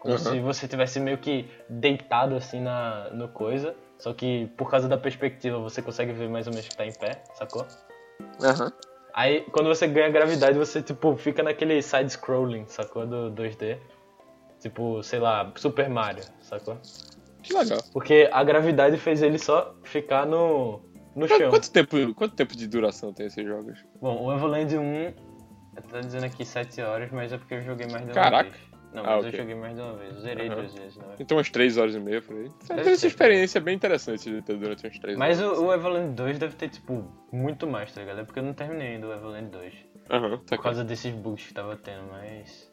[0.00, 0.22] Como Aham.
[0.24, 3.74] se você tivesse meio que deitado assim na, no coisa.
[3.98, 6.92] Só que por causa da perspectiva você consegue ver mais ou menos que tá em
[6.92, 7.66] pé, sacou?
[8.40, 8.72] Aham.
[9.14, 13.06] Aí quando você ganha gravidade, você tipo fica naquele side-scrolling, sacou?
[13.06, 13.78] Do 2D.
[14.60, 16.78] Tipo, sei lá, Super Mario, sacou?
[17.42, 17.82] Que legal.
[17.92, 20.80] Porque a gravidade fez ele só ficar no,
[21.16, 21.50] no chão.
[21.50, 23.84] Quanto tempo, quanto tempo de duração tem esses jogos?
[24.00, 25.12] Bom, o Evoland 1,
[25.90, 28.50] tá dizendo aqui 7 horas, mas é porque eu joguei mais de uma Caraca.
[28.50, 28.72] vez.
[28.92, 29.28] Não, Ah, mas ok.
[29.28, 30.14] eu joguei mais de uma vez.
[30.16, 30.56] Eu zerei Aham.
[30.60, 31.14] duas vezes, não é?
[31.18, 32.50] Então umas 3 horas e meia por aí.
[32.68, 35.58] Deve essa experiência bem interessante de ter durante umas 3 Mas horas.
[35.58, 38.20] o, o Evoland 2 deve ter, tipo, muito mais, tá ligado?
[38.20, 39.74] É porque eu não terminei ainda o Evoland 2.
[40.10, 42.70] Aham, tá Por causa desses bugs que tava tendo, mas.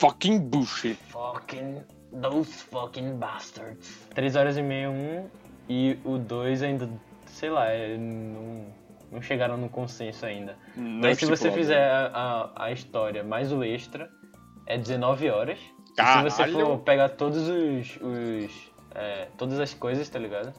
[0.00, 0.96] Fucking bullshit.
[1.08, 1.82] Fucking.
[2.20, 4.06] Those fucking bastards.
[4.14, 5.28] 3 horas e meia, um.
[5.68, 6.88] E o 2 ainda.
[7.26, 8.66] Sei lá, é, não,
[9.10, 10.56] não chegaram no consenso ainda.
[10.76, 12.06] Não Mas se você fizer a,
[12.56, 14.10] a, a história mais o extra,
[14.74, 15.58] é 19 horas.
[15.90, 16.30] E Caralho!
[16.30, 17.98] se você for pegar todos os.
[18.00, 20.52] os é, todas as coisas, tá ligado?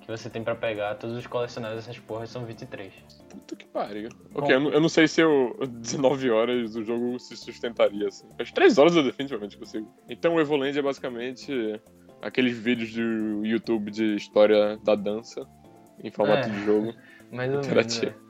[0.00, 2.92] Que você tem pra pegar, todos os colecionáveis dessas porras são 23.
[3.28, 4.08] Puta que pariu.
[4.34, 8.26] Ok, eu, não- eu não sei se eu 19 horas o jogo se sustentaria assim.
[8.40, 9.92] As 3 horas eu definitivamente consigo.
[10.08, 11.52] Então o Evoland é basicamente
[12.22, 15.46] aqueles vídeos do YouTube de história da dança
[16.02, 16.52] em formato É.
[16.52, 16.94] de jogo.
[17.30, 17.66] Mais ou menos.
[17.66, 18.06] Interativo.
[18.12, 18.28] é.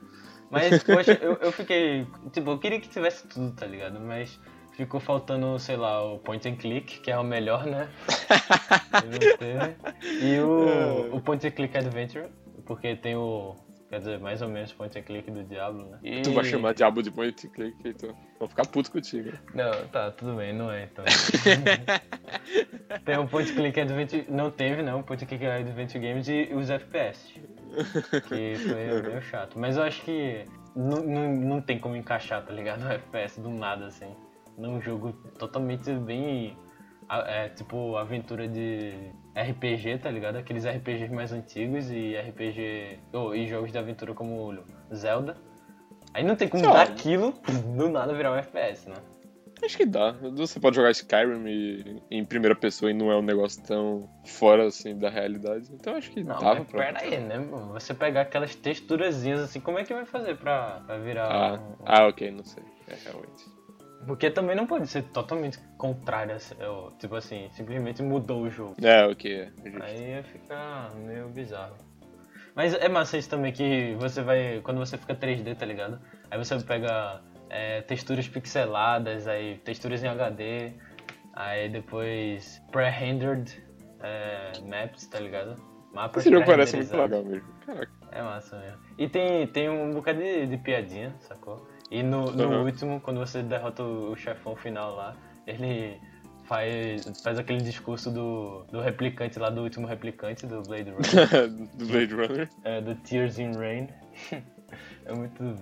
[0.51, 2.05] Mas, poxa, eu, eu fiquei.
[2.33, 3.99] Tipo, eu queria que tivesse tudo, tá ligado?
[3.99, 4.37] Mas
[4.79, 7.89] ficou faltando, sei lá, o point and click, que é o melhor, né?
[9.03, 9.75] Ele não teve.
[10.21, 12.27] E o, o point and click adventure,
[12.65, 13.55] porque tem o.
[13.89, 15.97] Quer dizer, mais ou menos point and click do Diablo, né?
[16.03, 19.31] E- Tu vai chamar Diabo de point and click e tu vou ficar puto contigo.
[19.53, 21.03] Não, tá, tudo bem, não é então.
[23.03, 24.25] tem o point and click adventure.
[24.29, 27.33] Não teve, não, point and click adventure games e os FPS.
[28.27, 29.59] Que foi meio chato.
[29.59, 32.85] Mas eu acho que não, não, não tem como encaixar, tá ligado?
[32.85, 34.15] O FPS do nada, assim.
[34.59, 36.57] Num jogo totalmente bem.
[37.09, 40.35] É, tipo, aventura de RPG, tá ligado?
[40.35, 42.99] Aqueles RPGs mais antigos e RPG.
[43.13, 45.35] Oh, e jogos de aventura como Zelda.
[46.13, 46.83] Aí não tem como Sei lá.
[46.83, 47.33] dar aquilo
[47.77, 48.97] do nada virar um FPS, né?
[49.63, 50.11] Acho que dá.
[50.35, 54.67] Você pode jogar Skyrim e- em primeira pessoa e não é um negócio tão fora
[54.67, 55.67] assim da realidade.
[55.73, 56.85] Então acho que Não, dava pra.
[56.93, 57.39] pera aí, né?
[57.73, 61.27] Você pegar aquelas texturazinhas assim, como é que vai fazer pra, pra virar.
[61.31, 62.63] Ah, um- ah, ok, não sei.
[62.87, 63.45] É realmente.
[64.09, 66.55] Porque também não pode ser totalmente contrário, assim,
[66.97, 68.75] tipo assim, simplesmente mudou o jogo.
[68.81, 69.41] É, ok.
[69.41, 69.83] É, justo.
[69.83, 71.75] Aí ia ficar meio bizarro.
[72.55, 74.61] Mas é massa isso também que você vai.
[74.63, 76.01] Quando você fica 3D, tá ligado?
[76.31, 80.73] Aí você pega é, texturas pixeladas, aí texturas em HD,
[81.33, 83.63] aí depois pre-rendered
[84.01, 85.55] é, maps, tá ligado?
[85.93, 87.47] Mapas Esse jogo parece muito legal mesmo.
[87.63, 87.91] Caraca.
[88.11, 88.79] É massa mesmo.
[88.97, 91.68] E tem, tem um bocado de, de piadinha, sacou?
[91.91, 92.65] E no, no Uhum.
[92.65, 95.15] último, quando você derrota o, chefão final lá,
[95.47, 95.99] ele
[96.45, 101.85] faz, faz aquele discurso do, do replicante lá, do último replicante do Blade Runner, Do
[101.87, 102.49] Blade Runner.
[102.63, 103.87] é, do Tears in Rain.
[105.05, 105.55] é muito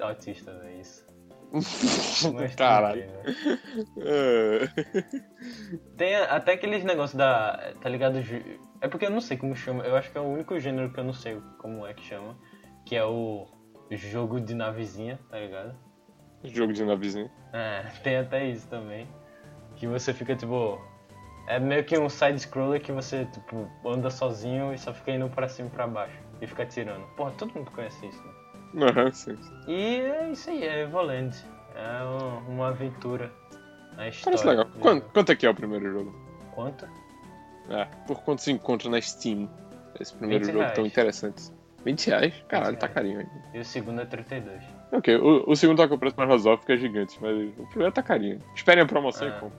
[0.00, 1.06] autista, velho, isso.
[2.34, 3.04] Mas Caralho.
[3.06, 3.58] né?
[3.98, 5.04] É.
[5.96, 7.74] Tem até aqueles negócios da.
[7.80, 8.18] Tá ligado?
[8.80, 9.84] É porque eu não sei como chama.
[9.84, 12.36] Eu acho que é o único gênero que eu não sei como é que chama.
[12.86, 13.46] Que é o
[13.96, 15.74] jogo de navezinha, tá ligado?
[16.44, 17.30] Jogo de navezinha.
[17.52, 19.06] É, tem até isso também.
[19.76, 20.80] Que você fica tipo.
[21.46, 25.48] É meio que um side-scroller que você, tipo, anda sozinho e só fica indo pra
[25.48, 26.16] cima e pra baixo.
[26.40, 27.04] E fica atirando.
[27.16, 28.32] Porra, todo mundo conhece isso, né?
[28.88, 29.36] Aham, sim.
[29.36, 29.52] sim.
[29.66, 31.36] E é isso aí, é Evoland.
[31.74, 33.32] É um- uma aventura
[33.96, 34.38] na história.
[34.38, 34.66] Parece legal.
[34.80, 36.14] Quanto, quanto é que é o primeiro jogo?
[36.52, 36.88] Quanto?
[37.68, 39.48] É, por quanto se encontra na Steam
[40.00, 40.74] esse primeiro 20 jogo reais.
[40.76, 41.52] tão interessante?
[41.84, 42.34] 20 reais?
[42.48, 43.28] Caralho, 20 tá carinho.
[43.52, 44.62] E o segundo é 32.
[44.92, 47.92] Ok, o, o segundo tá com o preço mais razoável é gigante, mas o primeiro
[47.92, 48.38] tá carinho.
[48.54, 49.30] Esperem a promoção É.
[49.30, 49.58] e compra.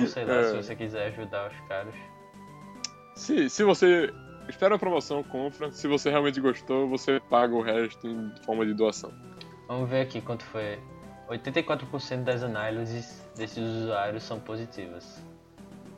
[0.00, 0.44] Ou sei lá, É.
[0.50, 1.94] se você quiser ajudar os caras.
[3.14, 4.12] Se, se você
[4.48, 5.72] espera a promoção, compra.
[5.72, 9.12] Se você realmente gostou, você paga o resto em forma de doação.
[9.68, 10.78] Vamos ver aqui quanto foi.
[11.28, 15.20] 84% das análises desses usuários são positivas.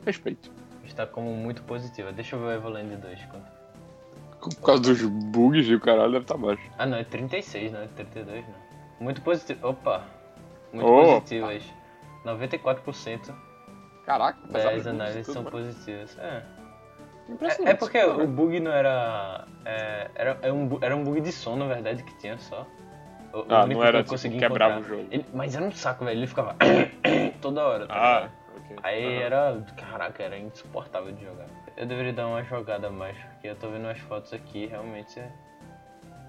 [0.05, 0.51] Respeito.
[0.83, 2.11] Está como muito positiva.
[2.11, 3.25] Deixa eu ver o Evoland 2.
[3.25, 3.58] Quanto...
[4.39, 6.61] Por causa dos bugs e o caralho deve estar baixo.
[6.77, 8.55] Ah não, é 36, não é 32 não.
[8.99, 9.67] Muito positivo.
[9.69, 10.03] Opa!
[10.71, 11.05] Muito Opa.
[11.13, 11.63] positivas.
[12.25, 13.33] 94%
[14.05, 16.17] Caraca, das análises tudo, são mas positivas.
[16.19, 16.43] É.
[17.29, 17.67] impressionante.
[17.69, 19.45] É, é porque o bug não era.
[19.65, 22.65] É, era, é um, era um bug de som, na verdade, que tinha só.
[23.31, 24.95] O, o Ah, único não era que eu tipo, quebrava encontrar.
[24.95, 25.07] o jogo.
[25.11, 26.17] Ele- mas era um saco, velho.
[26.19, 26.55] Ele ficava
[27.41, 27.87] toda hora.
[27.87, 28.31] tá Ah, ligado?
[28.83, 29.23] Aí Aham.
[29.23, 29.63] era.
[29.77, 31.45] Caraca, era insuportável de jogar.
[31.77, 35.31] Eu deveria dar uma jogada mais, porque eu tô vendo as fotos aqui realmente é-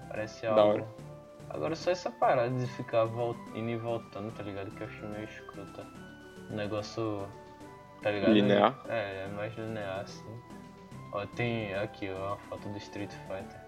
[0.09, 0.61] parece Da algo.
[0.73, 0.87] hora.
[1.49, 4.71] Agora só essa parada de ficar vol- indo e voltando, tá ligado?
[4.71, 5.85] Que eu achei meio escrota.
[6.49, 7.27] Um negócio.
[8.01, 8.31] Tá ligado?
[8.33, 8.75] Linear.
[8.89, 10.25] É, é mais linear assim.
[11.13, 13.59] Ó, tem aqui, ó, a foto do Street Fighter.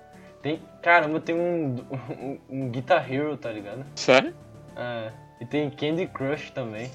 [0.41, 0.61] Tem.
[0.81, 1.75] Caramba, tem um,
[2.09, 3.85] um, um Guitar Hero, tá ligado?
[3.95, 4.33] Sério?
[4.75, 5.11] É.
[5.41, 6.89] E tem Candy Crush também.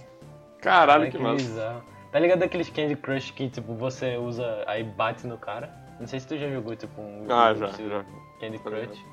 [0.60, 1.36] Caralho, Olha que massa.
[1.36, 1.82] bizarro.
[2.10, 5.70] Tá ligado aqueles Candy Crush que, tipo, você usa, aí bate no cara?
[6.00, 8.04] Não sei se tu já jogou, tipo, um Ah, já, já.
[8.40, 9.04] Candy Tô Crush.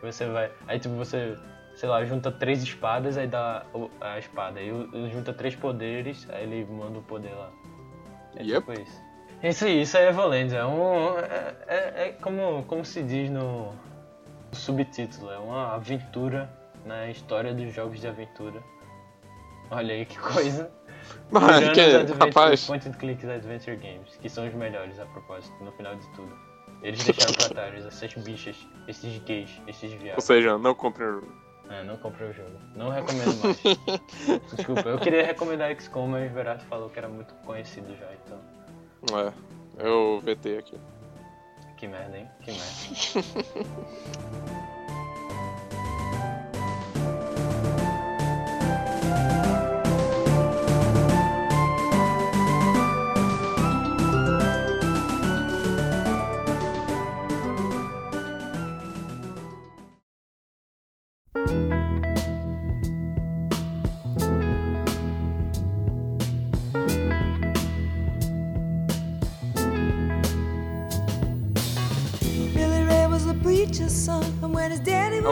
[0.00, 1.36] Que você vai, aí tipo, você,
[1.74, 3.64] sei lá, junta três espadas, aí dá
[4.00, 4.60] a espada.
[4.60, 4.70] Aí
[5.10, 7.50] junta três poderes, aí ele manda o poder lá.
[8.36, 8.66] É Yep.
[8.66, 9.02] tipo isso.
[9.42, 11.18] Isso aí, isso é Evoland, é um...
[11.18, 13.72] É, é- é como, como se diz no
[14.52, 16.48] subtítulo, é uma aventura
[16.86, 18.62] na história dos jogos de aventura.
[19.70, 20.70] Olha aí que coisa.
[21.30, 25.06] Mas, que, os Adventure- rapaz, Point and Click Adventure Games, que são os melhores a
[25.06, 26.34] propósito, no final de tudo.
[26.82, 28.56] Eles deixaram pra trás essas bichas,
[28.88, 30.24] esses gays, esses ou viados.
[30.24, 31.44] seja, não comprem o jogo.
[31.70, 32.50] É, não comprei o jogo.
[32.76, 33.58] Não recomendo mais.
[34.54, 38.38] Desculpa, eu queria recomendar XCOM, mas o Verato falou que era muito conhecido já, então.
[39.18, 39.32] É,
[39.86, 40.78] eu VT aqui.
[41.78, 42.28] Que merda, hein?
[42.42, 44.54] Que merda.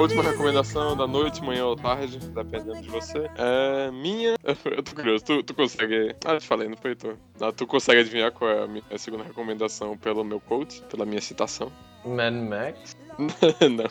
[0.03, 4.37] última recomendação da noite, manhã ou tarde, dependendo de você, é minha.
[4.65, 6.15] Eu tô curioso, tu, tu consegue.
[6.25, 7.17] Ah, eu te falei, não foi tu.
[7.41, 11.21] Ah, tu consegue adivinhar qual é a minha segunda recomendação pelo meu quote, pela minha
[11.21, 11.71] citação?
[12.05, 12.97] Mad Max?
[13.19, 13.85] não.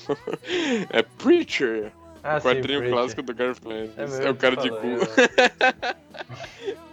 [0.90, 1.92] É Preacher,
[2.24, 2.90] Ah, o quadrinho Preacher.
[2.92, 3.32] clássico do
[3.72, 3.98] Ennis.
[3.98, 4.78] É, mesmo, o cara de cu.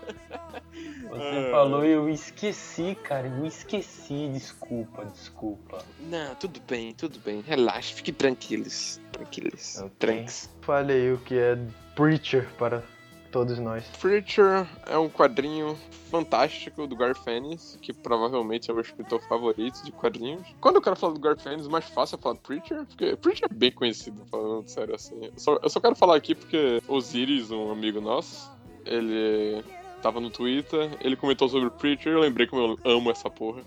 [1.08, 1.50] Você É.
[1.50, 3.26] falou e eu esqueci, cara.
[3.26, 4.28] Eu esqueci.
[4.32, 5.78] Desculpa, desculpa.
[6.00, 7.40] Não, tudo bem, tudo bem.
[7.40, 9.00] Relaxa, fique tranquilos.
[9.12, 9.78] Tranquilos.
[9.78, 9.90] Ok.
[9.98, 10.50] Tranks.
[10.60, 11.58] Falei o que é
[11.94, 12.82] Preacher para
[13.32, 13.84] todos nós.
[14.00, 15.76] Preacher é um quadrinho
[16.10, 20.46] fantástico do Garth Ennis, que provavelmente é o meu escritor favorito de quadrinhos.
[20.60, 23.54] Quando eu quero falar do Garth Ennis, mais fácil é falar Preacher, porque Preacher é
[23.54, 25.18] bem conhecido, falando sério assim.
[25.22, 28.50] Eu só, eu só quero falar aqui porque Osiris, um amigo nosso,
[28.86, 29.62] ele
[30.02, 33.62] tava no Twitter, ele comentou sobre Preacher, eu lembrei como eu amo essa porra.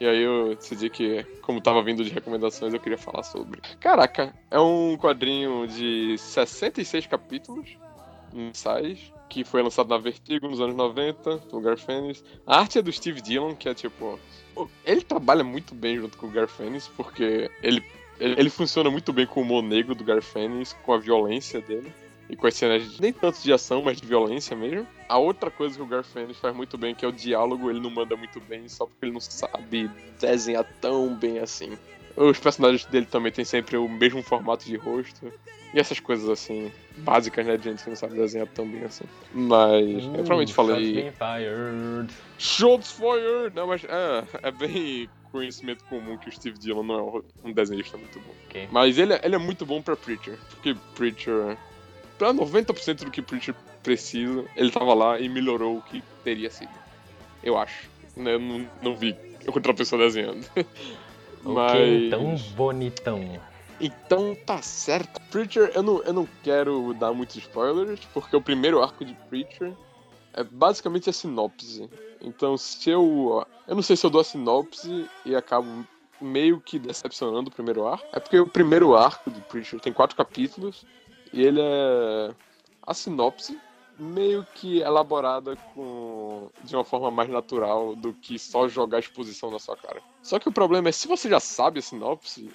[0.00, 3.60] E aí eu decidi que, como tava vindo de recomendações, eu queria falar sobre.
[3.78, 7.78] Caraca, é um quadrinho de 66 capítulos
[8.32, 12.24] mensais, que foi lançado na Vertigo nos anos 90, pelo Garfênis.
[12.46, 14.18] A arte é do Steve Dillon, que é tipo.
[14.84, 17.82] Ele trabalha muito bem junto com o Garfênis, porque ele,
[18.18, 21.92] ele, ele funciona muito bem com o humor negro do Garfênis, com a violência dele.
[22.28, 24.86] E com as cenas nem tanto de ação, mas de violência mesmo.
[25.08, 27.90] A outra coisa que o Garfênis faz muito bem, que é o diálogo, ele não
[27.90, 31.76] manda muito bem só porque ele não sabe desenhar tão bem assim.
[32.16, 35.30] Os personagens dele também têm sempre o mesmo formato de rosto.
[35.74, 39.04] E essas coisas assim, básicas, né, de gente que não sabe desenhar tão bem assim.
[39.32, 40.94] Mas, eu provavelmente Uh, falei.
[40.94, 42.14] shots fired.
[42.38, 43.56] Shots fired!
[43.56, 46.94] Não, mas é, é bem conhecimento comum que o Steve Dillon não
[47.44, 48.32] é um- desenhista muito bom.
[48.46, 48.68] Ok.
[48.70, 50.38] Mas ele, é- ele é muito bom pra Preacher.
[50.50, 51.58] Porque Preacher.
[52.18, 56.70] Pra 90% do que Preacher precisa, ele tava lá e melhorou o que teria sido.
[57.42, 57.88] Eu acho.
[58.16, 60.46] Né, Eu não, não vi outra pessoa desenhando.
[61.42, 61.72] Mas.
[61.72, 63.40] Ok, então bonitão.
[63.80, 65.20] Então tá certo.
[65.30, 69.74] Preacher, eu não, eu não quero dar muitos spoilers, porque o primeiro arco de Preacher
[70.32, 71.88] é basicamente a sinopse.
[72.20, 73.46] Então se eu.
[73.66, 75.84] Eu não sei se eu dou a sinopse e acabo
[76.20, 78.06] meio que decepcionando o primeiro arco.
[78.12, 80.86] É porque o primeiro arco de Preacher tem quatro capítulos
[81.34, 82.34] e ele é.
[82.86, 83.58] A sinopse
[83.98, 89.58] meio que elaborada com de uma forma mais natural do que só jogar exposição na
[89.58, 90.02] sua cara.
[90.22, 92.50] Só que o problema é se você já sabe a sinopse,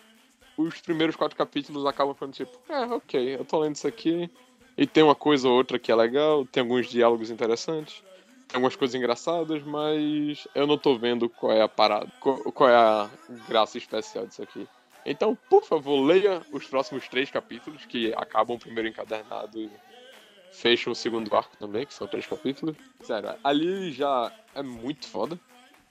[0.57, 4.29] os primeiros quatro capítulos acabam falando tipo, é, ok, eu tô lendo isso aqui,
[4.77, 8.03] e tem uma coisa ou outra que é legal, tem alguns diálogos interessantes,
[8.47, 12.75] tem algumas coisas engraçadas, mas eu não tô vendo qual é a parada, qual é
[12.75, 13.09] a
[13.47, 14.67] graça especial disso aqui.
[15.05, 19.69] Então, por favor, leia os próximos três capítulos, que acabam o primeiro encadernado e
[20.51, 22.75] fecham o segundo arco também, que são três capítulos.
[23.01, 25.39] Sério, ali já é muito foda.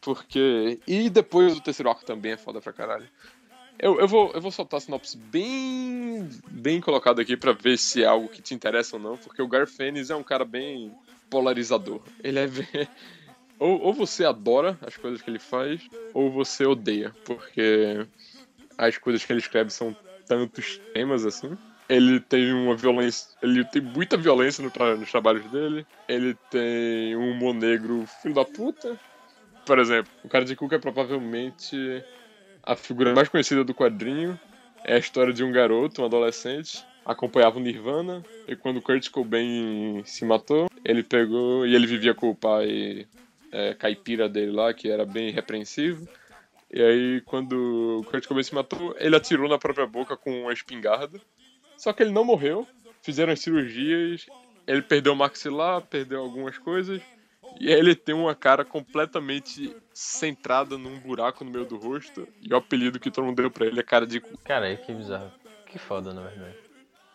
[0.00, 0.78] Porque.
[0.86, 3.08] E depois o terceiro arco também é foda pra caralho.
[3.78, 8.02] Eu, eu, vou, eu vou soltar a sinopse bem, bem colocado aqui pra ver se
[8.02, 10.92] é algo que te interessa ou não, porque o Garfênis é um cara bem
[11.30, 12.02] polarizador.
[12.22, 12.66] Ele é bem...
[13.58, 15.80] ou, ou você adora as coisas que ele faz,
[16.12, 18.04] ou você odeia, porque
[18.78, 19.94] as coisas que ele escreve são
[20.26, 21.58] tantos temas assim.
[21.88, 23.28] Ele tem uma violência.
[23.42, 25.86] Ele tem muita violência no tra- nos trabalhos dele.
[26.06, 28.98] Ele tem um humor negro filho da puta.
[29.66, 32.04] Por exemplo, o cara de Cook é provavelmente
[32.62, 34.38] a figura mais conhecida do quadrinho.
[34.84, 38.22] É a história de um garoto, um adolescente, acompanhava o Nirvana.
[38.46, 43.06] E quando Kurt Cobain se matou, ele pegou e ele vivia com o pai
[43.50, 46.06] é, caipira dele lá, que era bem repreensivo.
[46.70, 50.52] E aí, quando o Kurt Cobain se matou, ele atirou na própria boca com uma
[50.52, 51.20] espingarda.
[51.76, 52.66] Só que ele não morreu.
[53.02, 54.26] Fizeram as cirurgias.
[54.66, 57.00] Ele perdeu o maxilar, perdeu algumas coisas.
[57.58, 62.28] E ele tem uma cara completamente centrada num buraco no meio do rosto.
[62.42, 64.36] E o apelido que todo mundo deu pra ele é cara de cu.
[64.44, 65.32] Cara, que bizarro.
[65.66, 66.56] Que foda, na verdade.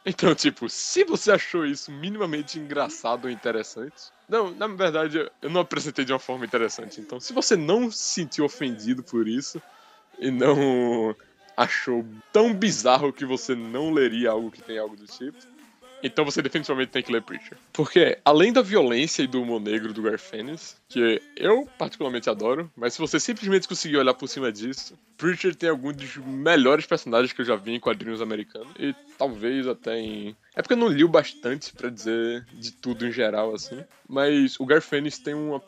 [0.06, 4.12] Então, tipo, se você achou isso minimamente engraçado ou interessante.
[4.34, 6.99] Não, na verdade, eu não apresentei de uma forma interessante.
[6.99, 9.61] Então, se você não se sentiu ofendido por isso
[10.17, 11.15] e não
[11.55, 15.38] achou tão bizarro que você não leria algo que tem algo do tipo,
[16.04, 17.58] então você definitivamente tem que ler Preacher.
[17.72, 22.93] Porque, além da violência e do humor negro do Garfênis, que eu particularmente adoro, mas
[22.93, 27.41] se você simplesmente conseguir olhar por cima disso, Preacher tem alguns dos melhores personagens que
[27.41, 28.74] eu já vi em quadrinhos americanos.
[28.78, 30.36] E talvez até em.
[30.54, 33.84] É porque eu não li bastante pra dizer de tudo em geral, assim.
[34.08, 35.64] Mas o Garfênis tem uma.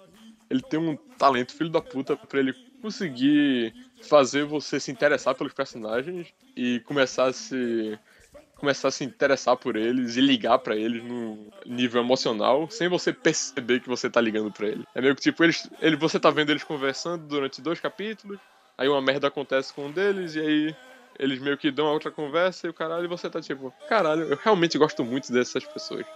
[0.49, 5.53] Ele tem um talento filho da puta pra ele conseguir fazer você se interessar pelos
[5.53, 7.97] personagens e começar a se
[8.65, 11.37] começar a se interessar por eles e ligar pra eles no
[11.67, 14.83] nível emocional, sem você perceber que você tá ligando pra ele.
[14.95, 18.39] É meio que tipo, eles, ele, você tá vendo eles conversando durante dois capítulos,
[18.75, 20.75] aí uma merda acontece com um deles, e aí
[21.19, 24.23] eles meio que dão a outra conversa e o caralho, e você tá tipo, caralho,
[24.23, 26.07] eu realmente gosto muito dessas pessoas.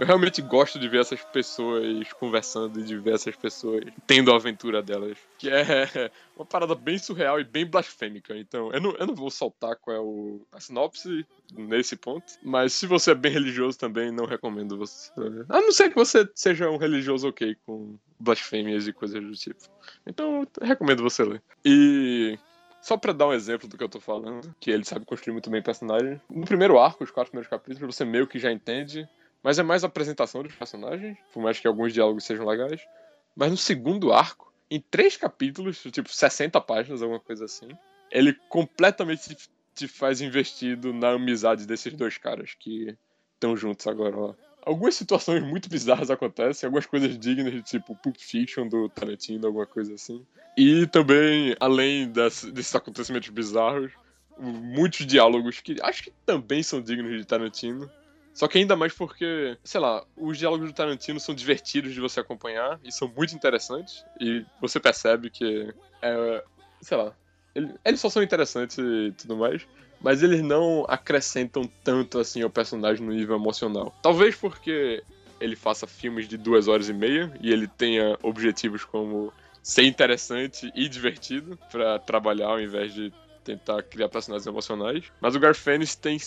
[0.00, 4.36] Eu realmente gosto de ver essas pessoas conversando e de ver essas pessoas tendo a
[4.36, 5.18] aventura delas.
[5.36, 8.34] Que é uma parada bem surreal e bem blasfêmica.
[8.34, 12.24] Então, eu não, eu não vou soltar qual é o, a sinopse nesse ponto.
[12.42, 15.12] Mas se você é bem religioso também, não recomendo você.
[15.50, 19.68] A não ser que você seja um religioso ok com blasfêmias e coisas do tipo.
[20.06, 21.42] Então, recomendo você ler.
[21.62, 22.38] E
[22.80, 25.50] só pra dar um exemplo do que eu tô falando, que ele sabe construir muito
[25.50, 26.18] bem personagens.
[26.30, 29.06] No primeiro arco, os quatro primeiros capítulos, você meio que já entende
[29.42, 32.86] mas é mais a apresentação dos personagens, por mais que alguns diálogos sejam legais.
[33.34, 37.68] Mas no segundo arco, em três capítulos, tipo 60 páginas, alguma coisa assim,
[38.10, 39.36] ele completamente
[39.74, 42.96] te faz investido na amizade desses dois caras que
[43.34, 44.36] estão juntos agora lá.
[44.62, 49.66] algumas situações muito bizarras acontecem, algumas coisas dignas de tipo Pulp Fiction do Tarantino, alguma
[49.66, 50.26] coisa assim.
[50.56, 53.92] E também, além das- desses acontecimentos bizarros,
[54.36, 57.90] muitos diálogos que acho que também são dignos de Tarantino.
[58.32, 62.20] Só que ainda mais porque, sei lá, os diálogos do Tarantino são divertidos de você
[62.20, 64.04] acompanhar e são muito interessantes.
[64.20, 66.44] E você percebe que, é,
[66.80, 67.14] sei lá,
[67.54, 69.66] ele- eles só são interessantes e tudo mais.
[70.00, 73.94] Mas eles não acrescentam tanto assim ao personagem no nível emocional.
[74.02, 75.02] Talvez porque
[75.38, 80.70] ele faça filmes de duas horas e meia e ele tenha objetivos como ser interessante
[80.74, 83.12] e divertido pra trabalhar ao invés de
[83.50, 85.04] tentar criar personagens emocionais.
[85.20, 86.18] Mas o Garfênis tem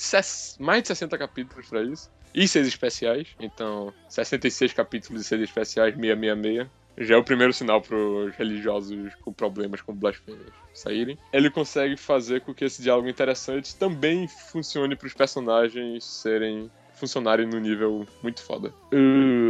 [0.60, 2.12] mais de 60 capítulos pra isso.
[2.34, 3.28] E seis especiais.
[3.40, 6.68] Então, 66 capítulos e seis especiais, 666.
[6.96, 11.18] Já é o primeiro sinal pros religiosos com problemas com blasfêmias saírem.
[11.32, 17.60] Ele consegue fazer com que esse diálogo interessante também funcione pros personagens serem funcionarem no
[17.60, 18.70] nível muito foda.
[18.94, 19.43] Uh,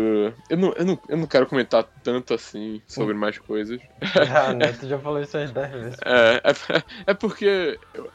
[0.50, 3.82] eu, não, eu, não, eu não quero comentar tanto assim sobre mais coisas.
[4.36, 4.72] Ah, né?
[4.74, 6.00] Tu já falou isso umas 10 vezes.
[6.06, 7.80] É, é, é porque.
[7.94, 8.12] eu-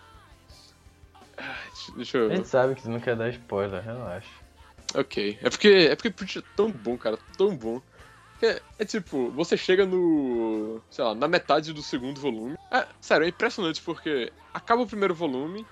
[1.94, 2.30] Deixa A eu.
[2.30, 4.30] gente sabe que tu não quer dar spoiler, relaxa.
[4.94, 5.38] Ok.
[5.42, 5.68] É porque.
[5.68, 7.18] É porque Preacher é tão bom, cara.
[7.36, 7.80] Tão bom.
[8.42, 10.80] É, é tipo, você chega no.
[10.90, 12.54] sei lá, na metade do segundo volume.
[12.70, 15.66] É, sério, é impressionante porque acaba o primeiro volume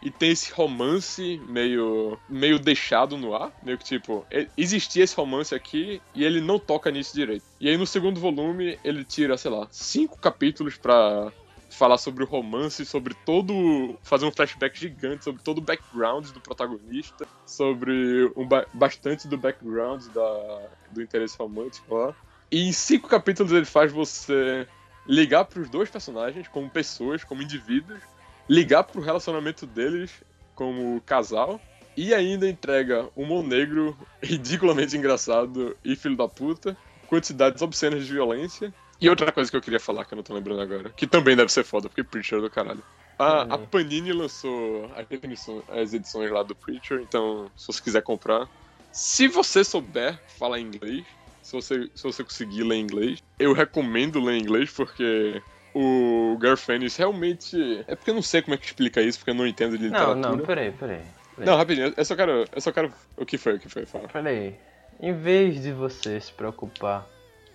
[0.00, 2.18] e tem esse romance meio.
[2.28, 3.52] meio deixado no ar.
[3.62, 4.26] Meio que tipo,
[4.56, 7.44] existia esse romance aqui e ele não toca nisso direito.
[7.60, 11.32] E aí no segundo volume ele tira, sei lá, cinco capítulos pra
[11.70, 13.98] falar sobre o romance, sobre todo.
[14.02, 19.36] fazer um flashback gigante sobre todo o background do protagonista, sobre um ba- bastante do
[19.36, 22.14] background da, do interesse romântico lá.
[22.50, 24.66] E em cinco capítulos ele faz você
[25.06, 28.00] ligar pros dois personagens como pessoas, como indivíduos,
[28.48, 30.10] ligar pro relacionamento deles
[30.54, 31.60] como casal.
[31.96, 36.76] E ainda entrega um humor negro ridiculamente engraçado e filho da puta,
[37.08, 38.72] quantidades obscenas de violência.
[39.00, 41.36] E outra coisa que eu queria falar que eu não tô lembrando agora, que também
[41.36, 42.82] deve ser foda, porque Preacher é do caralho.
[43.18, 43.66] A, a Hum.
[43.66, 48.48] Panini lançou as, definições, as edições lá do Preacher, então se você quiser comprar.
[48.92, 51.04] Se você souber falar inglês,
[51.42, 55.42] se você, se você conseguir ler inglês, eu recomendo ler inglês porque
[55.80, 57.84] o Garfanis realmente.
[57.86, 59.88] É porque eu não sei como é que explica isso, porque eu não entendo de
[59.88, 60.36] Não, literatura.
[60.36, 61.02] não, peraí, peraí.
[61.38, 62.44] Não, rapidinho, eu só quero.
[62.52, 62.92] Eu só quero.
[63.16, 63.54] O que foi?
[63.54, 63.86] O que foi?
[63.86, 64.08] Fala.
[64.08, 64.56] Peraí.
[65.00, 67.06] Em vez de você se preocupar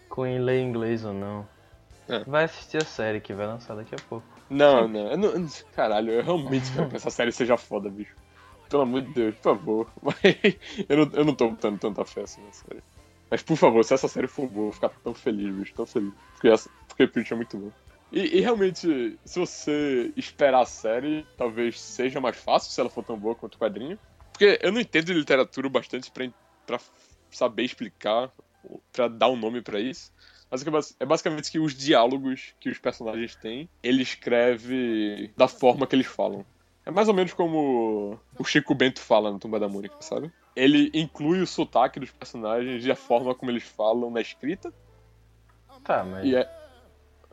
[0.08, 1.46] com ler inglês ou não,
[2.08, 2.20] É.
[2.20, 4.26] vai assistir a série que vai lançar daqui a pouco.
[4.50, 5.48] Não, não, eu não.
[5.76, 8.16] Caralho, eu realmente quero que essa série seja foda, bicho.
[8.70, 9.88] Pelo amor de Deus, por favor.
[10.02, 10.16] Mas
[10.88, 12.82] eu não, eu não tô botando tanta fé assim na série.
[13.30, 15.86] Mas por favor, se essa série for boa, eu vou ficar tão feliz, bicho, tão
[15.86, 16.14] feliz.
[16.34, 17.72] Porque, essa, porque Preacher é muito bom.
[18.14, 23.04] E, e realmente, se você esperar a série, talvez seja mais fácil se ela for
[23.04, 23.98] tão boa quanto o quadrinho.
[24.32, 26.30] Porque eu não entendo de literatura bastante pra,
[26.66, 26.80] pra
[27.32, 28.32] saber explicar,
[28.92, 30.12] pra dar um nome pra isso.
[30.52, 35.48] Mas é bas- é basicamente que os diálogos que os personagens têm, ele escreve da
[35.48, 36.46] forma que eles falam.
[36.86, 40.32] É mais ou menos como o Chico Bento fala no Tumba da Mônica, sabe?
[40.56, 44.72] Ele inclui o sotaque dos personagens e a forma como eles falam na escrita.
[45.84, 46.26] Tá, mas.
[46.26, 46.48] E é.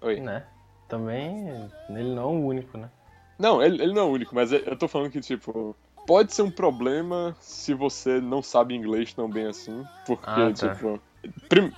[0.00, 0.20] Oi.
[0.20, 0.46] Né?
[0.90, 2.90] Também ele não é o único, né?
[3.38, 5.74] Não, ele, ele não é o único, mas eu tô falando que, tipo,
[6.06, 9.82] pode ser um problema se você não sabe inglês tão bem assim.
[10.04, 10.74] Porque, Ah, tá.
[10.74, 11.00] tipo,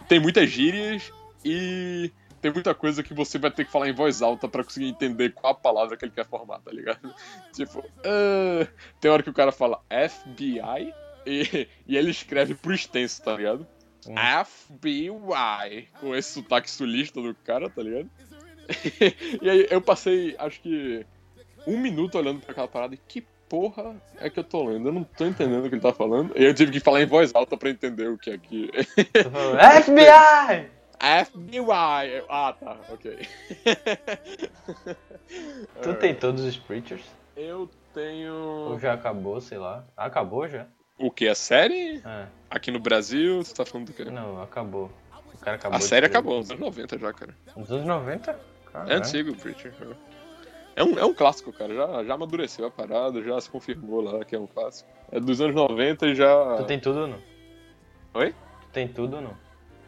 [0.09, 1.13] tem muitas gírias
[1.45, 2.11] e
[2.41, 5.31] tem muita coisa que você vai ter que falar em voz alta pra conseguir entender
[5.35, 7.15] qual a palavra que ele quer formar, tá ligado?
[7.55, 8.67] Tipo, ah,
[9.01, 10.93] tem hora que o cara fala FBI
[11.25, 13.65] e, e ele escreve pro extenso, tá ligado?
[14.09, 14.15] Hum.
[14.45, 18.11] FBI, com esse sotaque sulista do cara, tá ligado?
[19.41, 21.05] e aí eu passei, acho que,
[21.67, 24.89] um minuto olhando pra aquela parada e que porra é que eu tô lendo?
[24.89, 26.33] Eu não tô entendendo o que ele tá falando.
[26.37, 28.71] E eu tive que falar em voz alta pra entender o que é que.
[28.73, 29.31] Tu
[29.85, 30.71] FBI!
[31.03, 32.25] FBI!
[32.29, 33.29] Ah, tá, ok.
[35.83, 37.03] Tu tem todos os Preachers?
[37.37, 38.35] Eu tenho.
[38.35, 39.85] Ou já acabou, sei lá.
[39.97, 40.67] Acabou já?
[40.99, 41.27] O que?
[41.27, 42.03] A série?
[42.05, 42.27] É.
[42.51, 43.43] Aqui no Brasil?
[43.43, 44.05] Você tá falando do quê?
[44.05, 44.91] Não, acabou.
[45.35, 45.77] O cara acabou.
[45.77, 47.35] A série acabou, nos anos 90 já, cara.
[47.57, 48.52] Nos anos 90?
[48.73, 48.99] É Caralho.
[48.99, 49.75] antigo, Preacher.
[50.75, 51.75] É um, é um clássico, cara.
[51.75, 54.89] Já, já amadureceu a parada, já se confirmou lá que é um clássico.
[55.11, 56.57] É dos anos 90 e já.
[56.57, 57.19] Tu tem tudo ou não?
[58.15, 58.33] Oi?
[58.33, 59.37] Tu tem tudo ou não?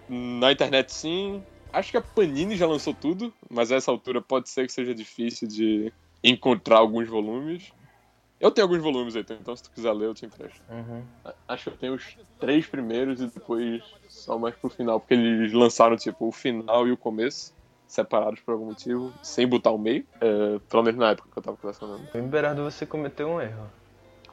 [0.09, 1.43] Na internet sim.
[1.72, 4.95] Acho que a Panini já lançou tudo, mas a essa altura pode ser que seja
[4.95, 7.72] difícil de encontrar alguns volumes.
[8.39, 10.61] Eu tenho alguns volumes aí, então se tu quiser ler, eu te empresto.
[10.68, 11.03] Uhum.
[11.49, 15.53] Acho que eu tenho os três primeiros e depois só mais pro final, porque eles
[15.53, 17.55] lançaram, tipo, o final e o começo,
[17.95, 20.05] separados por algum motivo, sem botar o meio.
[20.21, 22.03] É, pelo menos na época que eu tava colecionando.
[22.29, 23.71] Berardo você cometeu um erro.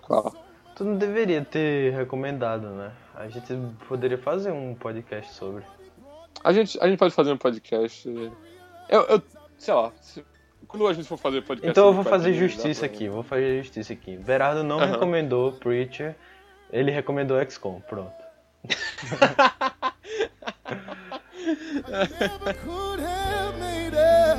[0.02, 0.34] Qual?
[0.76, 2.92] Tu não deveria ter recomendado, né?
[3.16, 3.54] A gente
[3.88, 5.64] poderia fazer um podcast sobre.
[6.44, 8.08] A gente, a gente pode fazer um podcast.
[8.90, 9.22] Eu, eu
[9.58, 9.92] sei lá.
[10.02, 10.26] se-
[10.68, 11.70] quando a gente for fazer podcast.
[11.70, 14.16] Então eu vou fazer justiça aqui, vou fazer justiça aqui.
[14.18, 14.94] Berardo não Aham.
[14.94, 16.16] recomendou Preacher,
[16.72, 18.14] ele recomendou XCOM, pronto.
[21.46, 24.38] Never could have made it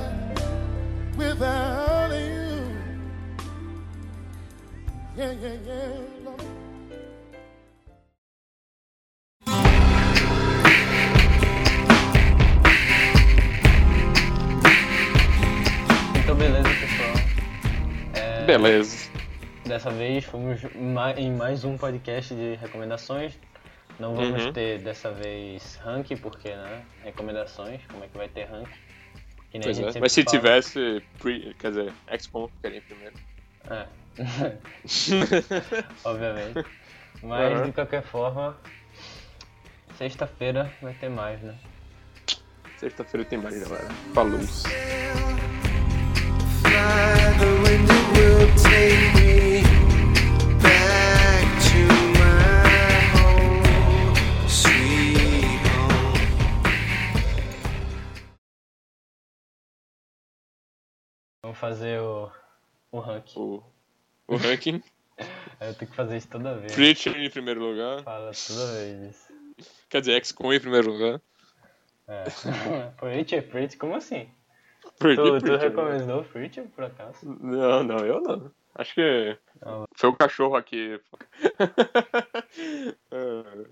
[1.16, 2.76] without you.
[5.16, 5.98] Yeah, yeah, yeah.
[6.24, 6.42] Lord.
[16.22, 17.14] Então beleza, pessoal.
[18.14, 19.10] É, Beleza.
[19.66, 23.32] Dessa vez fomos ma- em mais um podcast de recomendações.
[23.98, 24.52] Não vamos Uhum.
[24.52, 26.82] ter dessa vez rank, porque, né?
[27.04, 28.68] Recomendações, como é que vai ter rank?
[29.50, 30.00] Que nem a Pois gente é.
[30.00, 30.36] Mas se fala.
[30.38, 31.02] tivesse.
[31.18, 33.14] Pre, quer dizer, XCOM ficaria em primeiro.
[33.70, 33.86] É.
[36.04, 36.64] Obviamente.
[37.22, 37.66] Mas Aham.
[37.66, 38.56] de qualquer forma,
[39.96, 41.54] sexta-feira vai ter mais, né?
[42.78, 43.88] Sexta-feira tem mais, galera.
[44.12, 44.40] Falou.
[48.40, 49.51] Fly,
[61.52, 62.30] Vamos fazer o,
[62.90, 63.36] o rank.
[63.36, 63.62] O,
[64.26, 64.82] o ranking.
[65.60, 66.72] Eu tenho que fazer isso toda vez.
[66.74, 68.02] Preacher em primeiro lugar.
[68.02, 69.32] Fala toda vez isso.
[69.90, 71.20] Quer dizer, XCOM em primeiro lugar.
[72.08, 72.24] É.
[72.96, 74.30] Preacher, Preacher, como assim?
[74.98, 75.68] Preacher, Tu, tu Preacher, né?
[75.68, 77.18] recomendou Preacher, por acaso?
[77.22, 78.50] Não, não, eu não.
[78.74, 79.86] Acho que Não.
[79.94, 80.98] foi o cachorro aqui.
[83.10, 83.64] É.